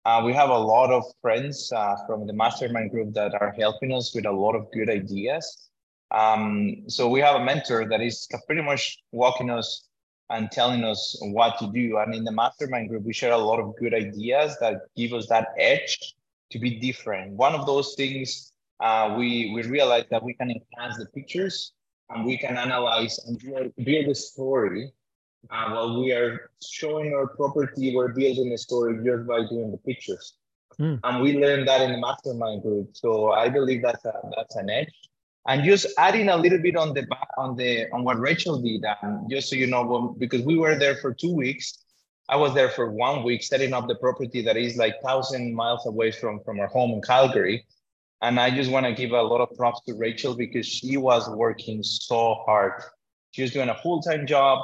Uh, 0.05 0.23
we 0.25 0.33
have 0.33 0.51
a 0.51 0.59
lot 0.59 0.91
of 0.91 1.05
friends 1.21 1.71
uh, 1.73 1.97
from 2.07 2.27
the 2.27 2.33
mastermind 2.33 2.91
group 2.91 3.13
that 3.15 3.35
are 3.41 3.55
helping 3.59 3.93
us 3.93 4.15
with 4.15 4.27
a 4.27 4.33
lot 4.33 4.55
of 4.55 4.71
good 4.73 4.89
ideas. 4.89 5.69
Um, 6.11 6.85
so 6.89 7.09
we 7.09 7.21
have 7.21 7.41
a 7.41 7.45
mentor 7.45 7.87
that 7.89 8.01
is 8.01 8.27
pretty 8.47 8.63
much 8.63 8.99
walking 9.13 9.51
us 9.51 9.89
and 10.31 10.51
telling 10.51 10.85
us 10.85 11.19
what 11.21 11.59
to 11.59 11.71
do. 11.73 11.99
And 11.99 12.15
in 12.15 12.25
the 12.25 12.33
mastermind 12.33 12.89
group, 12.89 13.05
we 13.05 13.13
share 13.13 13.33
a 13.33 13.39
lot 13.39 13.61
of 13.61 13.77
good 13.77 13.95
ideas 13.95 14.57
that 14.61 14.83
give 14.97 15.13
us 15.13 15.27
that 15.29 15.49
edge 15.59 16.15
to 16.51 16.59
be 16.59 16.79
different. 16.79 17.33
One 17.33 17.55
of 17.55 17.67
those 17.67 17.95
things 17.95 18.53
uh, 18.81 19.15
we 19.19 19.53
we 19.55 19.63
realize 19.65 20.05
that 20.11 20.23
we 20.23 20.35
can 20.35 20.51
enhance 20.51 20.99
the 20.99 21.07
pictures 21.07 21.73
and 22.11 22.25
we 22.25 22.39
can 22.39 22.57
analyze 22.57 23.19
and 23.27 23.39
build 23.85 24.07
a 24.07 24.15
story. 24.15 24.93
Uh, 25.51 25.71
while 25.71 26.01
we 26.01 26.13
are 26.13 26.51
showing 26.63 27.15
our 27.15 27.29
property, 27.29 27.95
we're 27.95 28.13
building 28.13 28.53
a 28.53 28.59
story 28.59 28.99
just 29.05 29.27
by 29.27 29.41
doing 29.49 29.71
the 29.71 29.79
pictures. 29.79 30.35
Mm. 30.79 31.01
And 31.03 31.23
we 31.23 31.39
learned 31.39 31.67
that 31.69 31.81
in 31.81 31.93
the 31.93 31.99
mastermind 31.99 32.63
group. 32.63 32.91
So 32.97 33.33
I 33.33 33.49
believe 33.49 33.83
that's 33.83 34.05
a, 34.05 34.13
that's 34.37 34.57
an 34.57 34.71
edge. 34.71 34.93
And 35.47 35.65
just 35.65 35.87
adding 35.99 36.29
a 36.29 36.37
little 36.37 36.59
bit 36.59 36.77
on 36.77 36.93
the 36.93 37.07
on 37.39 37.57
the 37.57 37.91
on 37.93 38.05
what 38.05 38.21
Rachel 38.21 38.61
did, 38.61 38.85
um, 39.03 39.27
just 39.31 39.49
so 39.49 39.57
you 39.57 39.67
know, 39.67 40.15
because 40.19 40.43
we 40.43 40.57
were 40.57 40.77
there 40.79 40.97
for 40.97 41.15
two 41.15 41.35
weeks. 41.35 41.85
I 42.29 42.37
was 42.37 42.53
there 42.53 42.69
for 42.69 42.93
one 42.93 43.25
week 43.25 43.43
setting 43.43 43.73
up 43.73 43.89
the 43.89 43.95
property 43.95 44.43
that 44.43 44.59
is 44.59 44.77
like 44.77 45.01
thousand 45.03 45.55
miles 45.55 45.87
away 45.87 46.11
from 46.11 46.41
from 46.45 46.61
our 46.61 46.67
home 46.67 46.91
in 46.91 47.01
Calgary. 47.01 47.65
And 48.21 48.39
I 48.39 48.51
just 48.51 48.71
want 48.71 48.85
to 48.85 48.93
give 48.93 49.13
a 49.13 49.23
lot 49.23 49.41
of 49.41 49.57
props 49.57 49.81
to 49.87 49.95
Rachel 49.95 50.35
because 50.35 50.67
she 50.67 50.97
was 50.97 51.31
working 51.31 51.83
so 51.83 52.43
hard. 52.45 52.83
She 53.31 53.43
was 53.43 53.53
doing 53.53 53.69
a 53.69 53.77
full-time 53.77 54.27
job. 54.27 54.59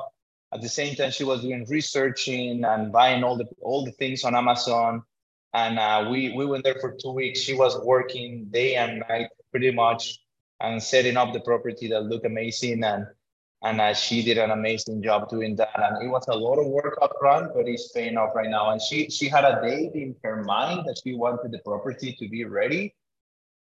At 0.54 0.62
the 0.62 0.68
same 0.68 0.94
time, 0.94 1.10
she 1.10 1.24
was 1.24 1.42
doing 1.42 1.66
researching 1.68 2.64
and 2.64 2.92
buying 2.92 3.24
all 3.24 3.36
the 3.36 3.46
all 3.60 3.84
the 3.84 3.92
things 3.92 4.24
on 4.24 4.36
Amazon. 4.36 5.02
And 5.52 5.78
uh, 5.78 6.08
we 6.10 6.32
we 6.32 6.46
went 6.46 6.64
there 6.64 6.78
for 6.80 6.96
two 7.00 7.10
weeks. 7.10 7.40
She 7.40 7.54
was 7.54 7.76
working 7.84 8.46
day 8.50 8.76
and 8.76 9.02
night 9.08 9.30
pretty 9.50 9.72
much 9.72 10.20
and 10.60 10.82
setting 10.82 11.16
up 11.16 11.32
the 11.32 11.40
property 11.40 11.88
that 11.88 12.04
looked 12.04 12.26
amazing. 12.26 12.84
And 12.84 13.06
and 13.62 13.80
uh, 13.80 13.94
she 13.94 14.22
did 14.22 14.38
an 14.38 14.52
amazing 14.52 15.02
job 15.02 15.28
doing 15.28 15.56
that. 15.56 15.74
And 15.76 16.06
it 16.06 16.08
was 16.08 16.26
a 16.28 16.36
lot 16.36 16.58
of 16.58 16.66
work 16.68 16.98
up 17.02 17.12
front, 17.18 17.52
but 17.54 17.66
it's 17.66 17.90
paying 17.92 18.16
off 18.16 18.34
right 18.36 18.50
now. 18.50 18.70
And 18.70 18.80
she 18.80 19.10
she 19.10 19.28
had 19.28 19.44
a 19.44 19.60
date 19.60 19.94
in 19.94 20.14
her 20.22 20.44
mind 20.44 20.86
that 20.86 21.00
she 21.02 21.14
wanted 21.14 21.50
the 21.50 21.58
property 21.60 22.16
to 22.20 22.28
be 22.28 22.44
ready 22.44 22.94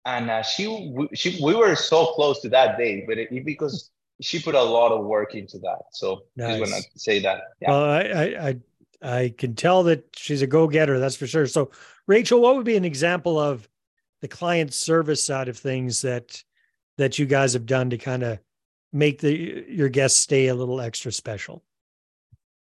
and 0.04 0.30
uh, 0.30 0.42
she 0.42 0.94
she 1.14 1.38
we 1.42 1.54
were 1.54 1.74
so 1.74 2.06
close 2.14 2.40
to 2.40 2.48
that 2.50 2.76
day, 2.76 3.04
but 3.06 3.18
it, 3.18 3.44
because 3.44 3.90
she 4.21 4.40
put 4.40 4.54
a 4.54 4.62
lot 4.62 4.92
of 4.92 5.04
work 5.04 5.35
into 5.35 5.59
that. 5.59 5.83
So 5.92 6.25
nice. 6.37 6.59
just 6.59 6.73
want 6.73 6.85
to 6.85 6.99
say 6.99 7.21
that. 7.21 7.42
Yeah. 7.61 7.71
Well, 7.71 7.85
I, 7.85 8.00
I 8.00 8.56
I 9.04 9.35
can 9.37 9.54
tell 9.54 9.83
that 9.85 10.04
she's 10.16 10.42
a 10.42 10.47
go 10.47 10.66
getter. 10.66 10.99
That's 10.99 11.16
for 11.16 11.26
sure. 11.26 11.47
So, 11.47 11.71
Rachel, 12.06 12.40
what 12.40 12.56
would 12.56 12.64
be 12.64 12.76
an 12.76 12.85
example 12.85 13.38
of 13.38 13.68
the 14.23 14.28
client 14.28 14.73
service 14.73 15.23
side 15.23 15.49
of 15.49 15.59
things 15.59 16.02
that 16.02 16.42
that 16.97 17.18
you 17.18 17.26
guys 17.26 17.52
have 17.52 17.66
done 17.66 17.90
to 17.90 17.99
kind 17.99 18.23
of 18.23 18.38
make 18.92 19.21
the 19.21 19.64
your 19.68 19.88
guests 19.88 20.18
stay 20.18 20.47
a 20.49 20.54
little 20.54 20.80
extra 20.80 21.12
special? 21.12 21.62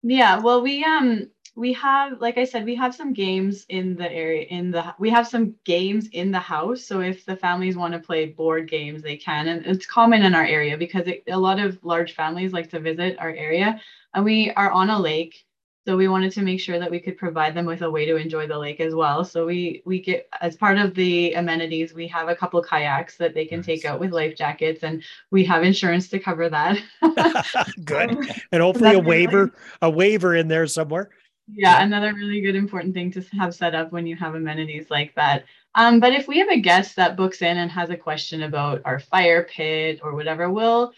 Yeah, 0.03 0.41
well, 0.41 0.63
we 0.63 0.85
um 0.85 1.29
we 1.55 1.73
have 1.73 2.21
like 2.21 2.39
i 2.39 2.45
said 2.45 2.65
we 2.65 2.75
have 2.75 2.95
some 2.95 3.13
games 3.13 3.67
in 3.69 3.95
the 3.97 4.11
area 4.11 4.43
in 4.45 4.71
the 4.71 4.95
we 4.99 5.11
have 5.11 5.29
some 5.29 5.55
games 5.65 6.09
in 6.13 6.31
the 6.31 6.39
house. 6.39 6.85
So 6.85 7.01
if 7.01 7.27
the 7.27 7.37
families 7.37 7.77
want 7.77 7.93
to 7.95 8.01
play 8.01 8.27
board 8.27 8.71
games 8.71 9.03
they 9.03 9.17
can. 9.17 9.49
And 9.49 9.67
it's 9.67 9.87
common 9.87 10.23
in 10.23 10.35
our 10.35 10.45
area 10.45 10.79
because 10.79 11.07
it, 11.07 11.23
a 11.29 11.39
lot 11.39 11.59
of 11.59 11.79
large 11.83 12.15
families 12.15 12.53
like 12.53 12.71
to 12.71 12.81
visit 12.81 13.19
our 13.19 13.31
area. 13.31 13.81
And 14.15 14.25
we 14.25 14.51
are 14.53 14.71
on 14.71 14.91
a 14.91 14.99
lake 14.99 15.45
so 15.85 15.97
we 15.97 16.07
wanted 16.07 16.31
to 16.33 16.43
make 16.43 16.61
sure 16.61 16.79
that 16.79 16.93
we 16.93 17.01
could 17.01 17.17
provide 17.17 17.57
them 17.57 17.67
with 17.67 17.83
a 17.83 17.91
way 17.91 18.07
to 18.07 18.15
enjoy 18.15 18.47
the 18.47 18.57
lake 18.57 18.79
as 18.79 18.95
well. 18.95 19.25
So 19.25 19.45
we 19.45 19.83
we 19.85 20.01
get 20.01 20.29
as 20.41 20.57
part 20.57 20.79
of 20.79 20.95
the 20.95 21.33
amenities 21.35 21.93
we 21.93 22.07
have 22.07 22.29
a 22.29 22.37
couple 22.37 22.63
kayaks 22.63 23.17
that 23.17 23.35
they 23.35 23.45
can 23.45 23.59
nice. 23.59 23.67
take 23.67 23.85
out 23.85 23.99
with 23.99 24.13
life 24.13 24.37
jackets 24.37 24.85
and 24.85 25.03
we 25.33 25.45
have 25.45 25.65
insurance 25.65 26.09
to 26.11 26.21
cover 26.21 26.49
that. 26.49 26.79
Good. 27.85 28.17
And 28.53 28.63
hopefully 28.63 28.95
a 28.95 29.01
waiver 29.01 29.53
a 29.83 29.91
waiver 29.91 30.37
in 30.37 30.47
there 30.47 30.67
somewhere 30.69 31.11
yeah, 31.49 31.83
another 31.83 32.15
really 32.15 32.41
good 32.41 32.55
important 32.55 32.95
thing 32.95 33.11
to 33.13 33.23
have 33.39 33.55
set 33.55 33.75
up 33.75 33.93
when 33.93 34.07
you 34.07 34.17
have 34.17 34.35
amenities 34.35 34.91
like 34.91 35.15
that. 35.15 35.45
Um, 35.75 36.01
but 36.01 36.13
if 36.13 36.29
we 36.29 36.39
have 36.39 36.51
a 36.51 36.61
guest 36.61 36.97
that 36.97 37.17
books 37.17 37.43
in 37.43 37.57
and 37.57 37.71
has 37.71 37.91
a 37.91 37.97
question 37.97 38.43
about 38.43 38.83
our 38.85 39.01
fire 39.01 39.45
pit 39.45 40.01
or 40.03 40.15
whatever, 40.15 40.51
we'll 40.51 40.93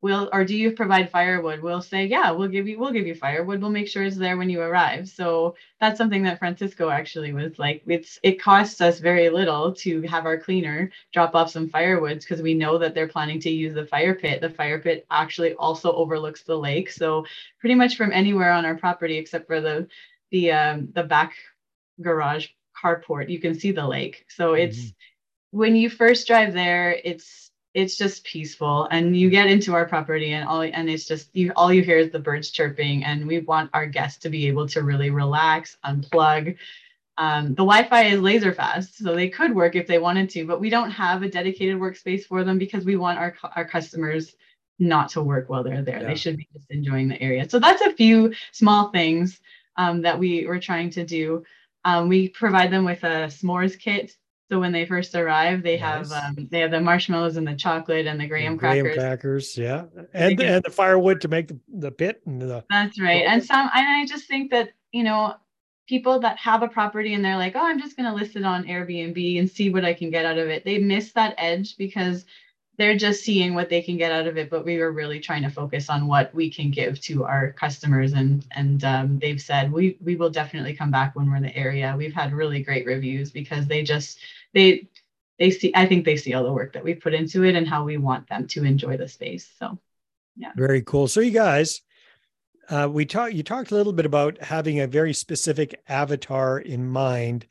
we'll 0.00 0.28
or 0.32 0.44
do 0.44 0.56
you 0.56 0.72
provide 0.72 1.10
firewood? 1.10 1.60
We'll 1.60 1.82
say 1.82 2.06
yeah 2.06 2.30
we'll 2.30 2.48
give 2.48 2.68
you 2.68 2.78
we'll 2.78 2.92
give 2.92 3.06
you 3.06 3.14
firewood. 3.14 3.60
We'll 3.60 3.70
make 3.70 3.88
sure 3.88 4.02
it's 4.02 4.16
there 4.16 4.36
when 4.36 4.50
you 4.50 4.60
arrive. 4.60 5.08
So 5.08 5.56
that's 5.80 5.98
something 5.98 6.22
that 6.22 6.38
francisco 6.38 6.88
actually 6.90 7.32
was 7.32 7.58
like 7.58 7.82
it's 7.86 8.18
it 8.22 8.40
costs 8.40 8.80
us 8.80 9.00
very 9.00 9.28
little 9.30 9.72
to 9.74 10.02
have 10.02 10.26
our 10.26 10.38
cleaner 10.38 10.90
drop 11.12 11.34
off 11.34 11.50
some 11.50 11.68
firewoods 11.68 12.20
because 12.20 12.42
we 12.42 12.54
know 12.54 12.78
that 12.78 12.94
they're 12.94 13.08
planning 13.08 13.40
to 13.40 13.50
use 13.50 13.74
the 13.74 13.86
fire 13.86 14.14
pit. 14.14 14.40
The 14.40 14.50
fire 14.50 14.78
pit 14.78 15.06
actually 15.10 15.54
also 15.54 15.92
overlooks 15.92 16.42
the 16.42 16.56
lake. 16.56 16.90
So 16.90 17.26
pretty 17.58 17.74
much 17.74 17.96
from 17.96 18.12
anywhere 18.12 18.52
on 18.52 18.64
our 18.64 18.76
property 18.76 19.18
except 19.18 19.46
for 19.46 19.60
the 19.60 19.88
the 20.30 20.52
um, 20.52 20.88
the 20.94 21.02
back 21.02 21.34
garage 22.00 22.48
carport 22.80 23.28
you 23.28 23.40
can 23.40 23.58
see 23.58 23.72
the 23.72 23.86
lake. 23.86 24.26
So 24.28 24.54
it's 24.54 24.78
mm-hmm. 24.78 25.58
when 25.58 25.74
you 25.74 25.90
first 25.90 26.28
drive 26.28 26.52
there 26.52 26.96
it's 27.04 27.47
it's 27.78 27.96
just 27.96 28.24
peaceful 28.24 28.88
and 28.90 29.16
you 29.16 29.30
get 29.30 29.46
into 29.46 29.72
our 29.72 29.86
property 29.86 30.32
and 30.32 30.48
all 30.48 30.62
and 30.62 30.90
it's 30.90 31.06
just 31.06 31.30
you 31.32 31.52
all 31.54 31.72
you 31.72 31.80
hear 31.80 31.98
is 31.98 32.10
the 32.10 32.18
birds 32.18 32.50
chirping 32.50 33.04
and 33.04 33.24
we 33.24 33.38
want 33.38 33.70
our 33.72 33.86
guests 33.86 34.18
to 34.18 34.28
be 34.28 34.48
able 34.48 34.66
to 34.66 34.82
really 34.82 35.10
relax 35.10 35.76
unplug. 35.84 36.56
Um, 37.18 37.50
the 37.50 37.64
wi-fi 37.64 38.02
is 38.06 38.20
laser 38.20 38.52
fast 38.52 38.98
so 38.98 39.14
they 39.14 39.28
could 39.28 39.54
work 39.54 39.76
if 39.76 39.86
they 39.86 39.98
wanted 39.98 40.28
to 40.30 40.44
but 40.44 40.60
we 40.60 40.70
don't 40.70 40.90
have 40.90 41.22
a 41.22 41.28
dedicated 41.28 41.76
workspace 41.78 42.24
for 42.24 42.42
them 42.42 42.58
because 42.58 42.84
we 42.84 42.96
want 42.96 43.20
our, 43.20 43.36
our 43.54 43.64
customers 43.64 44.34
not 44.80 45.10
to 45.10 45.22
work 45.22 45.48
while 45.48 45.62
they're 45.62 45.82
there. 45.82 46.00
Yeah. 46.00 46.08
they 46.08 46.16
should 46.16 46.36
be 46.36 46.48
just 46.52 46.70
enjoying 46.70 47.08
the 47.08 47.20
area. 47.22 47.48
So 47.48 47.60
that's 47.60 47.82
a 47.82 47.92
few 47.92 48.34
small 48.50 48.90
things 48.90 49.40
um, 49.76 50.02
that 50.02 50.18
we 50.18 50.46
were 50.46 50.60
trying 50.60 50.90
to 50.90 51.04
do. 51.04 51.44
Um, 51.84 52.08
we 52.08 52.28
provide 52.28 52.72
them 52.72 52.84
with 52.84 53.04
a 53.04 53.28
s'mores 53.28 53.78
kit 53.78 54.16
so 54.50 54.58
when 54.58 54.72
they 54.72 54.86
first 54.86 55.14
arrive, 55.14 55.62
they 55.62 55.76
have 55.76 56.10
um, 56.10 56.48
they 56.50 56.60
have 56.60 56.70
the 56.70 56.80
marshmallows 56.80 57.36
and 57.36 57.46
the 57.46 57.54
chocolate 57.54 58.06
and 58.06 58.18
the 58.18 58.26
graham 58.26 58.52
and 58.52 58.60
crackers. 58.60 58.82
Graham 58.82 58.98
crackers, 58.98 59.58
yeah, 59.58 59.84
and 60.14 60.40
and 60.40 60.64
the 60.64 60.70
firewood 60.70 61.20
to 61.20 61.28
make 61.28 61.48
the, 61.48 61.58
the 61.68 61.90
pit 61.90 62.22
and 62.24 62.40
the. 62.40 62.64
That's 62.70 62.98
right, 62.98 63.24
and 63.26 63.44
some 63.44 63.68
and 63.74 63.86
I 63.86 64.06
just 64.06 64.26
think 64.26 64.50
that 64.50 64.70
you 64.92 65.04
know 65.04 65.34
people 65.86 66.18
that 66.20 66.38
have 66.38 66.62
a 66.62 66.68
property 66.68 67.14
and 67.14 67.24
they're 67.24 67.36
like, 67.36 67.56
oh, 67.56 67.64
I'm 67.64 67.80
just 67.80 67.96
going 67.96 68.08
to 68.08 68.14
list 68.14 68.36
it 68.36 68.44
on 68.44 68.64
Airbnb 68.64 69.38
and 69.38 69.50
see 69.50 69.70
what 69.70 69.86
I 69.86 69.94
can 69.94 70.10
get 70.10 70.26
out 70.26 70.36
of 70.36 70.48
it. 70.48 70.64
They 70.64 70.78
miss 70.78 71.12
that 71.12 71.34
edge 71.38 71.76
because 71.78 72.26
they're 72.78 72.96
just 72.96 73.24
seeing 73.24 73.54
what 73.54 73.68
they 73.68 73.82
can 73.82 73.96
get 73.96 74.12
out 74.12 74.28
of 74.28 74.38
it 74.38 74.48
but 74.48 74.64
we 74.64 74.78
were 74.78 74.92
really 74.92 75.18
trying 75.18 75.42
to 75.42 75.50
focus 75.50 75.90
on 75.90 76.06
what 76.06 76.32
we 76.34 76.48
can 76.48 76.70
give 76.70 77.00
to 77.02 77.24
our 77.24 77.52
customers. 77.52 78.12
And 78.12 78.46
and 78.52 78.82
um, 78.84 79.18
they've 79.18 79.40
said 79.40 79.70
we 79.70 79.98
we 80.02 80.16
will 80.16 80.30
definitely 80.30 80.74
come 80.74 80.90
back 80.90 81.14
when 81.14 81.28
we're 81.28 81.36
in 81.36 81.42
the 81.42 81.56
area. 81.56 81.94
We've 81.96 82.14
had 82.14 82.32
really 82.32 82.62
great 82.62 82.86
reviews 82.86 83.30
because 83.30 83.66
they 83.66 83.82
just 83.82 84.18
they 84.54 84.88
they 85.38 85.50
see 85.50 85.72
i 85.74 85.86
think 85.86 86.04
they 86.04 86.16
see 86.16 86.34
all 86.34 86.42
the 86.42 86.52
work 86.52 86.72
that 86.72 86.82
we 86.82 86.94
put 86.94 87.14
into 87.14 87.44
it 87.44 87.54
and 87.54 87.68
how 87.68 87.84
we 87.84 87.96
want 87.96 88.28
them 88.28 88.46
to 88.48 88.64
enjoy 88.64 88.96
the 88.96 89.08
space. 89.08 89.50
So 89.58 89.78
yeah. 90.36 90.52
Very 90.56 90.82
cool. 90.82 91.08
So 91.08 91.20
you 91.20 91.32
guys 91.32 91.82
uh, 92.70 92.88
we 92.90 93.04
talked 93.04 93.32
you 93.32 93.42
talked 93.42 93.72
a 93.72 93.74
little 93.74 93.92
bit 93.92 94.06
about 94.06 94.40
having 94.42 94.80
a 94.80 94.86
very 94.86 95.12
specific 95.12 95.80
avatar 95.88 96.58
in 96.58 96.86
mind 96.86 97.46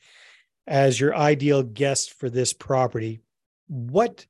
as 0.67 0.99
your 0.99 1.15
ideal 1.15 1.63
guest 1.63 2.13
for 2.13 2.29
this 2.29 2.53
property. 2.53 3.19
What 3.67 4.25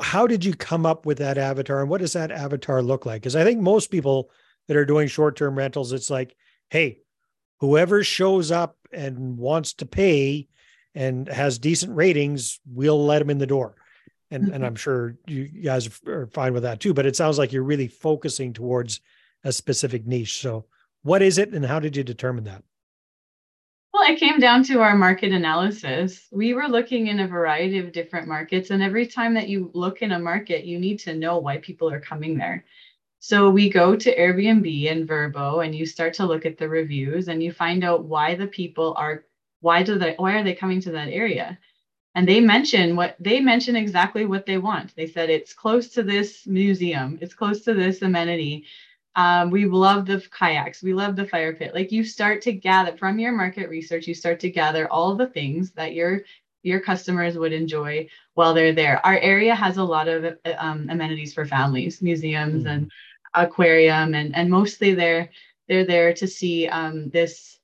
how 0.00 0.26
did 0.26 0.44
you 0.44 0.54
come 0.54 0.84
up 0.84 1.06
with 1.06 1.18
that 1.18 1.38
avatar 1.38 1.80
and 1.80 1.88
what 1.88 2.00
does 2.00 2.12
that 2.12 2.30
avatar 2.30 2.82
look 2.82 3.06
like? 3.06 3.22
Because 3.22 3.36
i 3.36 3.44
think 3.44 3.60
most 3.60 3.90
people 3.90 4.30
that 4.66 4.76
are 4.76 4.84
doing 4.84 5.08
short-term 5.08 5.56
rentals 5.56 5.92
it's 5.92 6.10
like 6.10 6.36
hey 6.70 6.98
whoever 7.60 8.04
shows 8.04 8.50
up 8.50 8.76
and 8.92 9.38
wants 9.38 9.74
to 9.74 9.86
pay 9.86 10.48
and 10.94 11.28
has 11.28 11.58
decent 11.58 11.94
ratings 11.94 12.60
we'll 12.66 13.04
let 13.04 13.20
them 13.20 13.30
in 13.30 13.38
the 13.38 13.46
door. 13.46 13.74
And 14.30 14.44
and 14.44 14.52
mm-hmm. 14.52 14.64
i'm 14.64 14.76
sure 14.76 15.16
you 15.26 15.46
guys 15.46 15.88
are 16.06 16.26
fine 16.28 16.52
with 16.52 16.64
that 16.64 16.80
too 16.80 16.92
but 16.92 17.06
it 17.06 17.16
sounds 17.16 17.38
like 17.38 17.52
you're 17.52 17.62
really 17.62 17.88
focusing 17.88 18.52
towards 18.52 19.00
a 19.44 19.52
specific 19.52 20.06
niche. 20.06 20.40
So 20.40 20.66
what 21.02 21.22
is 21.22 21.38
it 21.38 21.54
and 21.54 21.64
how 21.64 21.80
did 21.80 21.96
you 21.96 22.04
determine 22.04 22.44
that 22.44 22.62
well, 23.92 24.10
it 24.10 24.20
came 24.20 24.38
down 24.38 24.62
to 24.64 24.80
our 24.80 24.96
market 24.96 25.32
analysis. 25.32 26.28
We 26.32 26.54
were 26.54 26.68
looking 26.68 27.08
in 27.08 27.20
a 27.20 27.26
variety 27.28 27.78
of 27.78 27.92
different 27.92 28.28
markets, 28.28 28.70
and 28.70 28.82
every 28.82 29.06
time 29.06 29.34
that 29.34 29.48
you 29.48 29.70
look 29.74 30.02
in 30.02 30.12
a 30.12 30.18
market, 30.18 30.64
you 30.64 30.78
need 30.78 30.98
to 31.00 31.14
know 31.14 31.38
why 31.38 31.58
people 31.58 31.90
are 31.90 32.00
coming 32.00 32.36
there. 32.38 32.64
So 33.20 33.50
we 33.50 33.70
go 33.70 33.96
to 33.96 34.16
Airbnb 34.16 34.90
and 34.92 35.08
Vrbo, 35.08 35.64
and 35.64 35.74
you 35.74 35.86
start 35.86 36.14
to 36.14 36.26
look 36.26 36.46
at 36.46 36.58
the 36.58 36.68
reviews, 36.68 37.28
and 37.28 37.42
you 37.42 37.52
find 37.52 37.84
out 37.84 38.04
why 38.04 38.34
the 38.34 38.46
people 38.46 38.94
are 38.96 39.24
why 39.60 39.82
do 39.82 39.98
they 39.98 40.14
why 40.18 40.34
are 40.34 40.44
they 40.44 40.54
coming 40.54 40.80
to 40.80 40.92
that 40.92 41.08
area 41.08 41.58
and 42.14 42.28
they 42.28 42.40
mention 42.40 42.96
what 42.96 43.16
they 43.20 43.40
mention 43.40 43.76
exactly 43.76 44.24
what 44.26 44.46
they 44.46 44.58
want 44.58 44.94
they 44.96 45.06
said 45.06 45.30
it's 45.30 45.52
close 45.52 45.88
to 45.88 46.02
this 46.02 46.46
museum 46.46 47.18
it's 47.20 47.34
close 47.34 47.62
to 47.62 47.74
this 47.74 48.02
amenity 48.02 48.64
um, 49.18 49.50
we 49.50 49.66
love 49.66 50.06
the 50.06 50.24
kayaks. 50.30 50.80
We 50.80 50.94
love 50.94 51.16
the 51.16 51.26
fire 51.26 51.52
pit. 51.52 51.74
Like 51.74 51.90
you 51.90 52.04
start 52.04 52.40
to 52.42 52.52
gather 52.52 52.96
from 52.96 53.18
your 53.18 53.32
market 53.32 53.68
research, 53.68 54.06
you 54.06 54.14
start 54.14 54.38
to 54.40 54.48
gather 54.48 54.90
all 54.92 55.16
the 55.16 55.26
things 55.26 55.72
that 55.72 55.92
your 55.92 56.22
your 56.62 56.78
customers 56.78 57.36
would 57.36 57.52
enjoy 57.52 58.08
while 58.34 58.54
they're 58.54 58.72
there. 58.72 59.04
Our 59.04 59.18
area 59.18 59.56
has 59.56 59.76
a 59.76 59.82
lot 59.82 60.06
of 60.06 60.38
um, 60.56 60.86
amenities 60.88 61.34
for 61.34 61.44
families, 61.44 62.00
museums 62.00 62.62
mm. 62.62 62.70
and 62.70 62.92
aquarium, 63.34 64.14
and 64.14 64.36
and 64.36 64.48
mostly 64.48 64.94
they're 64.94 65.28
they're 65.66 65.84
there 65.84 66.14
to 66.14 66.28
see 66.28 66.68
um, 66.68 67.10
this 67.10 67.58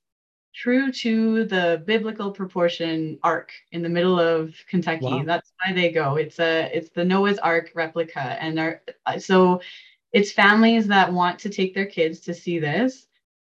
true 0.57 0.91
to 0.91 1.45
the 1.45 1.85
biblical 1.87 2.33
proportion 2.33 3.17
ark 3.23 3.53
in 3.71 3.81
the 3.81 3.89
middle 3.89 4.19
of 4.19 4.55
Kentucky. 4.69 5.05
Wow. 5.05 5.23
That's 5.25 5.53
why 5.59 5.73
they 5.73 5.93
go. 5.93 6.17
It's 6.17 6.41
a 6.41 6.69
it's 6.77 6.91
the 6.91 7.05
Noah's 7.05 7.39
Ark 7.39 7.71
replica, 7.77 8.43
and 8.43 8.59
our, 8.59 8.83
so 9.19 9.61
it's 10.15 10.33
families 10.33 10.87
that 10.87 11.13
want 11.13 11.41
to 11.41 11.51
take 11.51 11.75
their 11.75 11.87
kids 11.87 12.21
to 12.21 12.33
see 12.33 12.59
this. 12.59 13.07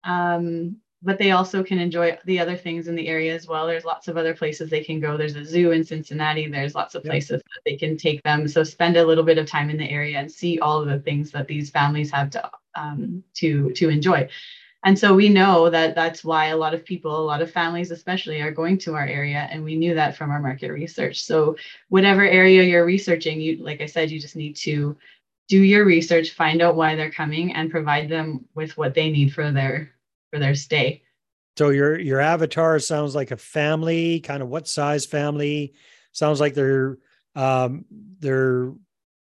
Um, 0.03 0.77
but 1.01 1.17
they 1.17 1.31
also 1.31 1.63
can 1.63 1.79
enjoy 1.79 2.17
the 2.25 2.39
other 2.39 2.57
things 2.57 2.89
in 2.89 2.95
the 2.95 3.07
area 3.07 3.33
as 3.33 3.47
well. 3.47 3.65
There's 3.65 3.85
lots 3.85 4.09
of 4.09 4.17
other 4.17 4.33
places 4.33 4.69
they 4.69 4.83
can 4.83 4.99
go. 4.99 5.15
There's 5.15 5.37
a 5.37 5.45
zoo 5.45 5.71
in 5.71 5.81
Cincinnati. 5.85 6.49
There's 6.49 6.75
lots 6.75 6.93
of 6.93 7.05
places 7.05 7.41
yeah. 7.41 7.53
that 7.55 7.61
they 7.65 7.77
can 7.77 7.95
take 7.95 8.21
them. 8.23 8.49
So 8.49 8.63
spend 8.63 8.97
a 8.97 9.05
little 9.05 9.23
bit 9.23 9.37
of 9.37 9.47
time 9.47 9.69
in 9.69 9.77
the 9.77 9.89
area 9.89 10.19
and 10.19 10.29
see 10.29 10.59
all 10.59 10.81
of 10.81 10.89
the 10.89 10.99
things 10.99 11.31
that 11.31 11.47
these 11.47 11.69
families 11.69 12.11
have 12.11 12.29
to 12.31 12.51
um, 12.75 13.23
to 13.35 13.71
to 13.71 13.87
enjoy. 13.87 14.27
And 14.83 14.97
so 14.97 15.13
we 15.13 15.29
know 15.29 15.69
that 15.69 15.95
that's 15.95 16.23
why 16.23 16.47
a 16.47 16.57
lot 16.57 16.73
of 16.73 16.85
people, 16.85 17.17
a 17.17 17.23
lot 17.23 17.41
of 17.41 17.51
families 17.51 17.91
especially, 17.91 18.41
are 18.41 18.51
going 18.51 18.77
to 18.79 18.95
our 18.95 19.05
area. 19.05 19.47
And 19.51 19.63
we 19.63 19.75
knew 19.75 19.93
that 19.95 20.15
from 20.17 20.31
our 20.31 20.41
market 20.41 20.71
research. 20.71 21.21
So 21.23 21.57
whatever 21.89 22.23
area 22.23 22.63
you're 22.63 22.85
researching, 22.85 23.39
you 23.39 23.63
like 23.63 23.79
I 23.81 23.85
said, 23.85 24.11
you 24.11 24.19
just 24.19 24.35
need 24.35 24.55
to 24.57 24.97
do 25.49 25.61
your 25.61 25.83
research, 25.83 26.31
find 26.31 26.61
out 26.61 26.75
why 26.75 26.95
they're 26.95 27.11
coming, 27.11 27.53
and 27.53 27.71
provide 27.71 28.07
them 28.07 28.45
with 28.53 28.77
what 28.77 28.93
they 28.93 29.09
need 29.09 29.33
for 29.33 29.51
their 29.51 29.91
for 30.31 30.39
their 30.39 30.55
stay. 30.55 31.03
So 31.57 31.69
your 31.69 31.99
your 31.99 32.21
avatar 32.21 32.79
sounds 32.79 33.15
like 33.15 33.31
a 33.31 33.37
family, 33.37 34.21
kind 34.21 34.41
of 34.41 34.47
what 34.47 34.67
size 34.67 35.05
family? 35.05 35.73
Sounds 36.13 36.39
like 36.39 36.53
they're 36.53 36.97
um, 37.35 37.83
they're 38.19 38.71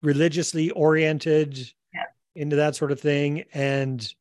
religiously 0.02 0.70
oriented 0.70 1.58
yeah. 1.92 2.04
into 2.34 2.56
that 2.56 2.74
sort 2.74 2.90
of 2.90 3.00
thing, 3.00 3.44
and 3.52 4.12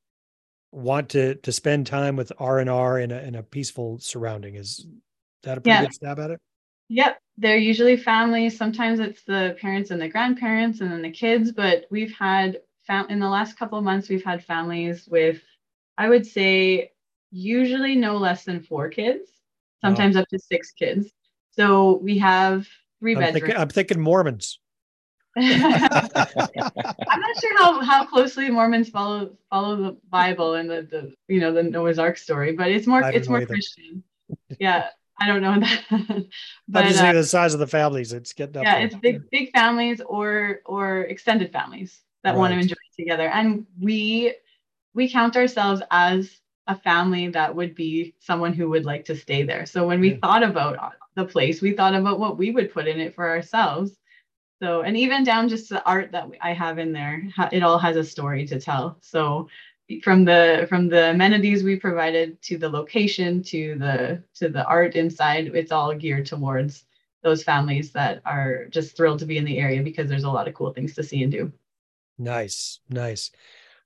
want 0.72 1.10
to 1.10 1.36
to 1.36 1.52
spend 1.52 1.88
time 1.88 2.16
with 2.16 2.32
R 2.38 2.60
and 2.60 2.70
R 2.70 3.00
in 3.00 3.12
a 3.12 3.18
in 3.20 3.36
a 3.36 3.44
peaceful 3.44 3.98
surrounding. 4.00 4.56
Is 4.56 4.86
that 5.44 5.58
a 5.58 5.62
pretty 5.62 5.76
yeah. 5.76 5.82
good 5.86 5.94
stab 5.94 6.20
at 6.20 6.32
it? 6.32 6.42
Yep. 6.90 7.20
They're 7.38 7.58
usually 7.58 7.98
families. 7.98 8.58
Sometimes 8.58 9.00
it's 9.00 9.24
the 9.24 9.58
parents 9.60 9.90
and 9.92 10.02
the 10.02 10.10
grandparents 10.10 10.82
and 10.82 10.92
then 10.92 11.02
the 11.02 11.12
kids, 11.12 11.52
but 11.52 11.86
we've 11.90 12.14
had 12.14 12.62
fam- 12.86 13.10
in 13.10 13.20
the 13.20 13.30
last 13.30 13.58
couple 13.58 13.78
of 13.78 13.84
months 13.84 14.10
we've 14.10 14.24
had 14.24 14.44
families 14.44 15.08
with 15.08 15.42
I 15.98 16.10
would 16.10 16.26
say 16.26 16.92
usually 17.32 17.96
no 17.96 18.18
less 18.18 18.46
than 18.46 18.62
four 18.62 18.90
kids, 18.90 19.30
sometimes 19.82 20.16
wow. 20.16 20.22
up 20.22 20.28
to 20.30 20.40
six 20.40 20.72
kids. 20.72 21.12
So 21.52 21.98
we 21.98 22.18
have 22.20 22.68
3 23.00 23.14
I'm 23.16 23.20
bedrooms. 23.20 23.42
Thinking, 23.42 23.62
I'm 23.62 23.70
thinking 23.70 24.00
Mormons. 24.00 24.60
I'm 25.38 25.60
not 25.60 26.30
sure 27.42 27.58
how, 27.58 27.82
how 27.82 28.06
closely 28.06 28.50
Mormons 28.52 28.90
follow 28.90 29.36
follow 29.50 29.76
the 29.76 29.98
Bible 30.10 30.54
and 30.56 30.70
the, 30.70 30.84
the 30.84 31.14
you 31.28 31.40
know 31.40 31.52
the 31.52 31.64
Noah's 31.64 31.98
Ark 31.98 32.18
story, 32.18 32.52
but 32.52 32.70
it's 32.70 32.86
more 32.86 33.02
it's 33.04 33.28
more 33.28 33.42
either. 33.42 33.48
Christian. 33.48 34.04
Yeah, 34.60 34.90
I 35.24 35.28
don't 35.28 35.42
know 35.42 35.60
that. 35.60 36.26
but 36.68 36.86
just 36.86 37.02
uh, 37.02 37.14
the 37.14 37.24
size 37.24 37.54
of 37.54 37.60
the 37.60 37.68
families. 37.68 38.14
It's 38.14 38.34
getting 38.34 38.58
up. 38.58 38.64
Yeah, 38.64 38.76
there. 38.76 38.86
it's 38.86 38.96
big 38.96 39.30
big 39.30 39.52
families 39.52 40.02
or 40.02 40.62
or 40.66 41.02
extended 41.02 41.52
families 41.52 42.02
that 42.24 42.32
right. 42.32 42.38
want 42.38 42.54
to 42.54 42.60
enjoy 42.60 42.74
it 42.74 43.02
together, 43.02 43.28
and 43.30 43.66
we 43.80 44.36
we 44.94 45.10
count 45.10 45.36
ourselves 45.36 45.82
as 45.92 46.40
a 46.68 46.76
family 46.76 47.28
that 47.28 47.54
would 47.54 47.76
be 47.76 48.16
someone 48.20 48.54
who 48.54 48.70
would 48.70 48.86
like 48.86 49.06
to 49.06 49.16
stay 49.16 49.44
there. 49.44 49.66
So 49.66 49.86
when 49.86 50.00
we 50.00 50.12
yeah. 50.12 50.18
thought 50.22 50.44
about 50.44 50.94
the 51.16 51.26
place, 51.26 51.62
we 51.62 51.74
thought 51.74 51.96
about 51.96 52.20
what 52.20 52.38
we 52.38 52.52
would 52.52 52.72
put 52.72 52.88
in 52.88 53.00
it 53.00 53.14
for 53.14 53.30
ourselves 53.30 53.98
so, 54.64 54.84
and 54.84 54.96
even 54.96 55.26
down 55.26 55.50
just 55.50 55.68
the 55.68 55.84
art 55.86 56.14
that 56.14 56.30
I 56.42 56.54
have 56.54 56.80
in 56.80 56.94
there, 56.94 57.22
it 57.52 57.64
all 57.64 57.78
has 57.78 57.98
a 57.98 58.04
story 58.04 58.48
to 58.48 58.62
tell. 58.62 58.98
So, 59.02 59.50
from 60.02 60.26
the 60.26 60.66
from 60.70 60.90
the 60.90 61.12
amenities 61.12 61.64
we 61.64 61.76
provided 61.76 62.42
to 62.44 62.58
the 62.58 62.70
location 62.70 63.44
to 63.44 63.76
the 63.78 64.24
to 64.36 64.50
the 64.50 64.66
art 64.66 64.96
inside, 64.96 65.48
it's 65.54 65.72
all 65.72 65.94
geared 65.94 66.26
towards 66.26 66.86
those 67.22 67.44
families 67.44 67.92
that 67.92 68.22
are 68.26 68.66
just 68.66 68.96
thrilled 68.98 69.20
to 69.20 69.26
be 69.26 69.38
in 69.38 69.46
the 69.46 69.58
area 69.58 69.82
because 69.82 70.10
there's 70.10 70.26
a 70.26 70.30
lot 70.30 70.48
of 70.48 70.54
cool 70.54 70.74
things 70.74 70.94
to 70.96 71.04
see 71.04 71.24
and 71.24 71.32
do. 71.32 71.52
Nice, 72.18 72.80
nice. 72.90 73.32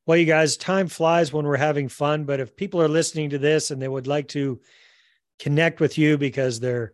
Well, 0.05 0.17
you 0.17 0.25
guys, 0.25 0.57
time 0.57 0.87
flies 0.87 1.31
when 1.31 1.45
we're 1.45 1.57
having 1.57 1.89
fun. 1.89 2.23
But 2.23 2.39
if 2.39 2.55
people 2.55 2.81
are 2.81 2.87
listening 2.87 3.29
to 3.31 3.37
this 3.37 3.71
and 3.71 3.81
they 3.81 3.87
would 3.87 4.07
like 4.07 4.27
to 4.29 4.59
connect 5.39 5.79
with 5.79 5.97
you 5.97 6.17
because 6.17 6.59
they're 6.59 6.93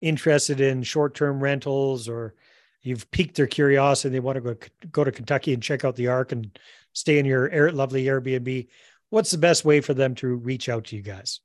interested 0.00 0.60
in 0.60 0.82
short-term 0.82 1.40
rentals 1.40 2.08
or 2.08 2.34
you've 2.82 3.10
piqued 3.10 3.36
their 3.36 3.46
curiosity. 3.46 4.12
They 4.12 4.20
want 4.20 4.36
to 4.36 4.40
go 4.40 4.56
go 4.90 5.04
to 5.04 5.12
Kentucky 5.12 5.52
and 5.52 5.62
check 5.62 5.84
out 5.84 5.96
the 5.96 6.08
Ark 6.08 6.32
and 6.32 6.58
stay 6.92 7.18
in 7.18 7.26
your 7.26 7.48
air, 7.50 7.70
lovely 7.72 8.04
Airbnb. 8.04 8.68
What's 9.10 9.30
the 9.30 9.38
best 9.38 9.64
way 9.64 9.80
for 9.80 9.94
them 9.94 10.14
to 10.16 10.34
reach 10.34 10.68
out 10.68 10.84
to 10.86 10.96
you 10.96 11.02
guys? 11.02 11.40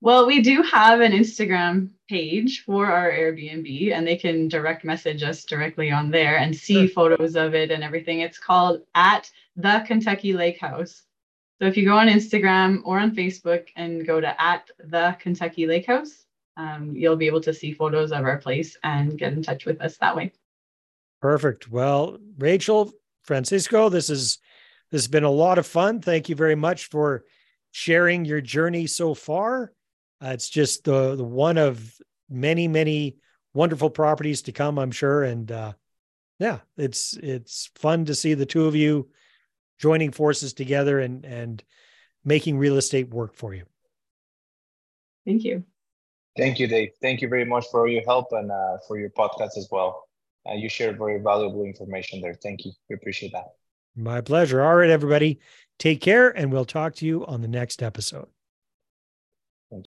Well, 0.00 0.26
we 0.26 0.42
do 0.42 0.62
have 0.62 1.00
an 1.00 1.12
Instagram 1.12 1.90
page 2.08 2.64
for 2.64 2.86
our 2.86 3.08
Airbnb, 3.08 3.92
and 3.92 4.04
they 4.04 4.16
can 4.16 4.48
direct 4.48 4.84
message 4.84 5.22
us 5.22 5.44
directly 5.44 5.92
on 5.92 6.10
there 6.10 6.38
and 6.38 6.56
see 6.56 6.88
sure. 6.88 6.88
photos 6.88 7.36
of 7.36 7.54
it 7.54 7.70
and 7.70 7.84
everything. 7.84 8.18
It's 8.18 8.38
called 8.38 8.80
at 8.96 9.30
the 9.54 9.84
Kentucky 9.86 10.32
Lake 10.32 10.58
House. 10.58 11.04
So 11.60 11.68
if 11.68 11.76
you 11.76 11.84
go 11.84 11.96
on 11.96 12.08
Instagram 12.08 12.80
or 12.84 12.98
on 12.98 13.14
Facebook 13.14 13.68
and 13.76 14.04
go 14.04 14.20
to 14.20 14.42
at 14.42 14.68
the 14.80 15.16
Kentucky 15.20 15.68
Lake 15.68 15.86
House, 15.86 16.24
um, 16.56 16.96
you'll 16.96 17.14
be 17.14 17.28
able 17.28 17.42
to 17.42 17.54
see 17.54 17.72
photos 17.72 18.10
of 18.10 18.24
our 18.24 18.38
place 18.38 18.76
and 18.82 19.16
get 19.16 19.32
in 19.34 19.42
touch 19.44 19.66
with 19.66 19.80
us 19.80 19.98
that 19.98 20.16
way. 20.16 20.32
Perfect. 21.20 21.70
Well, 21.70 22.18
Rachel, 22.38 22.92
Francisco, 23.24 23.88
this 23.88 24.10
is 24.10 24.38
this 24.90 25.02
has 25.02 25.08
been 25.08 25.24
a 25.24 25.30
lot 25.30 25.58
of 25.58 25.66
fun. 25.66 26.00
Thank 26.00 26.28
you 26.28 26.34
very 26.34 26.54
much 26.54 26.86
for 26.86 27.24
sharing 27.70 28.24
your 28.24 28.40
journey 28.40 28.86
so 28.86 29.14
far. 29.14 29.72
Uh, 30.22 30.28
it's 30.28 30.48
just 30.48 30.84
the 30.84 31.16
the 31.16 31.24
one 31.24 31.58
of 31.58 31.96
many 32.28 32.68
many 32.68 33.16
wonderful 33.54 33.90
properties 33.90 34.42
to 34.42 34.52
come, 34.52 34.78
I'm 34.78 34.90
sure. 34.90 35.24
And 35.24 35.50
uh, 35.50 35.72
yeah, 36.38 36.58
it's 36.76 37.14
it's 37.14 37.70
fun 37.76 38.04
to 38.06 38.14
see 38.14 38.34
the 38.34 38.46
two 38.46 38.66
of 38.66 38.74
you 38.74 39.08
joining 39.78 40.12
forces 40.12 40.52
together 40.52 41.00
and 41.00 41.24
and 41.24 41.62
making 42.24 42.58
real 42.58 42.76
estate 42.76 43.08
work 43.10 43.34
for 43.34 43.54
you. 43.54 43.64
Thank 45.24 45.44
you. 45.44 45.64
Thank 46.36 46.58
you, 46.58 46.66
Dave. 46.66 46.90
Thank 47.00 47.20
you 47.20 47.28
very 47.28 47.44
much 47.44 47.66
for 47.70 47.88
your 47.88 48.02
help 48.06 48.28
and 48.32 48.50
uh, 48.50 48.78
for 48.88 48.98
your 48.98 49.10
podcast 49.10 49.56
as 49.56 49.68
well. 49.70 50.04
Uh, 50.48 50.54
you 50.54 50.68
shared 50.68 50.98
very 50.98 51.20
valuable 51.20 51.64
information 51.64 52.20
there. 52.20 52.34
Thank 52.42 52.64
you. 52.64 52.72
We 52.88 52.96
appreciate 52.96 53.32
that. 53.32 53.46
My 53.94 54.20
pleasure. 54.20 54.62
All 54.62 54.76
right, 54.76 54.90
everybody. 54.90 55.38
Take 55.78 56.00
care, 56.00 56.30
and 56.30 56.52
we'll 56.52 56.64
talk 56.64 56.94
to 56.96 57.06
you 57.06 57.26
on 57.26 57.42
the 57.42 57.48
next 57.48 57.82
episode. 57.82 58.28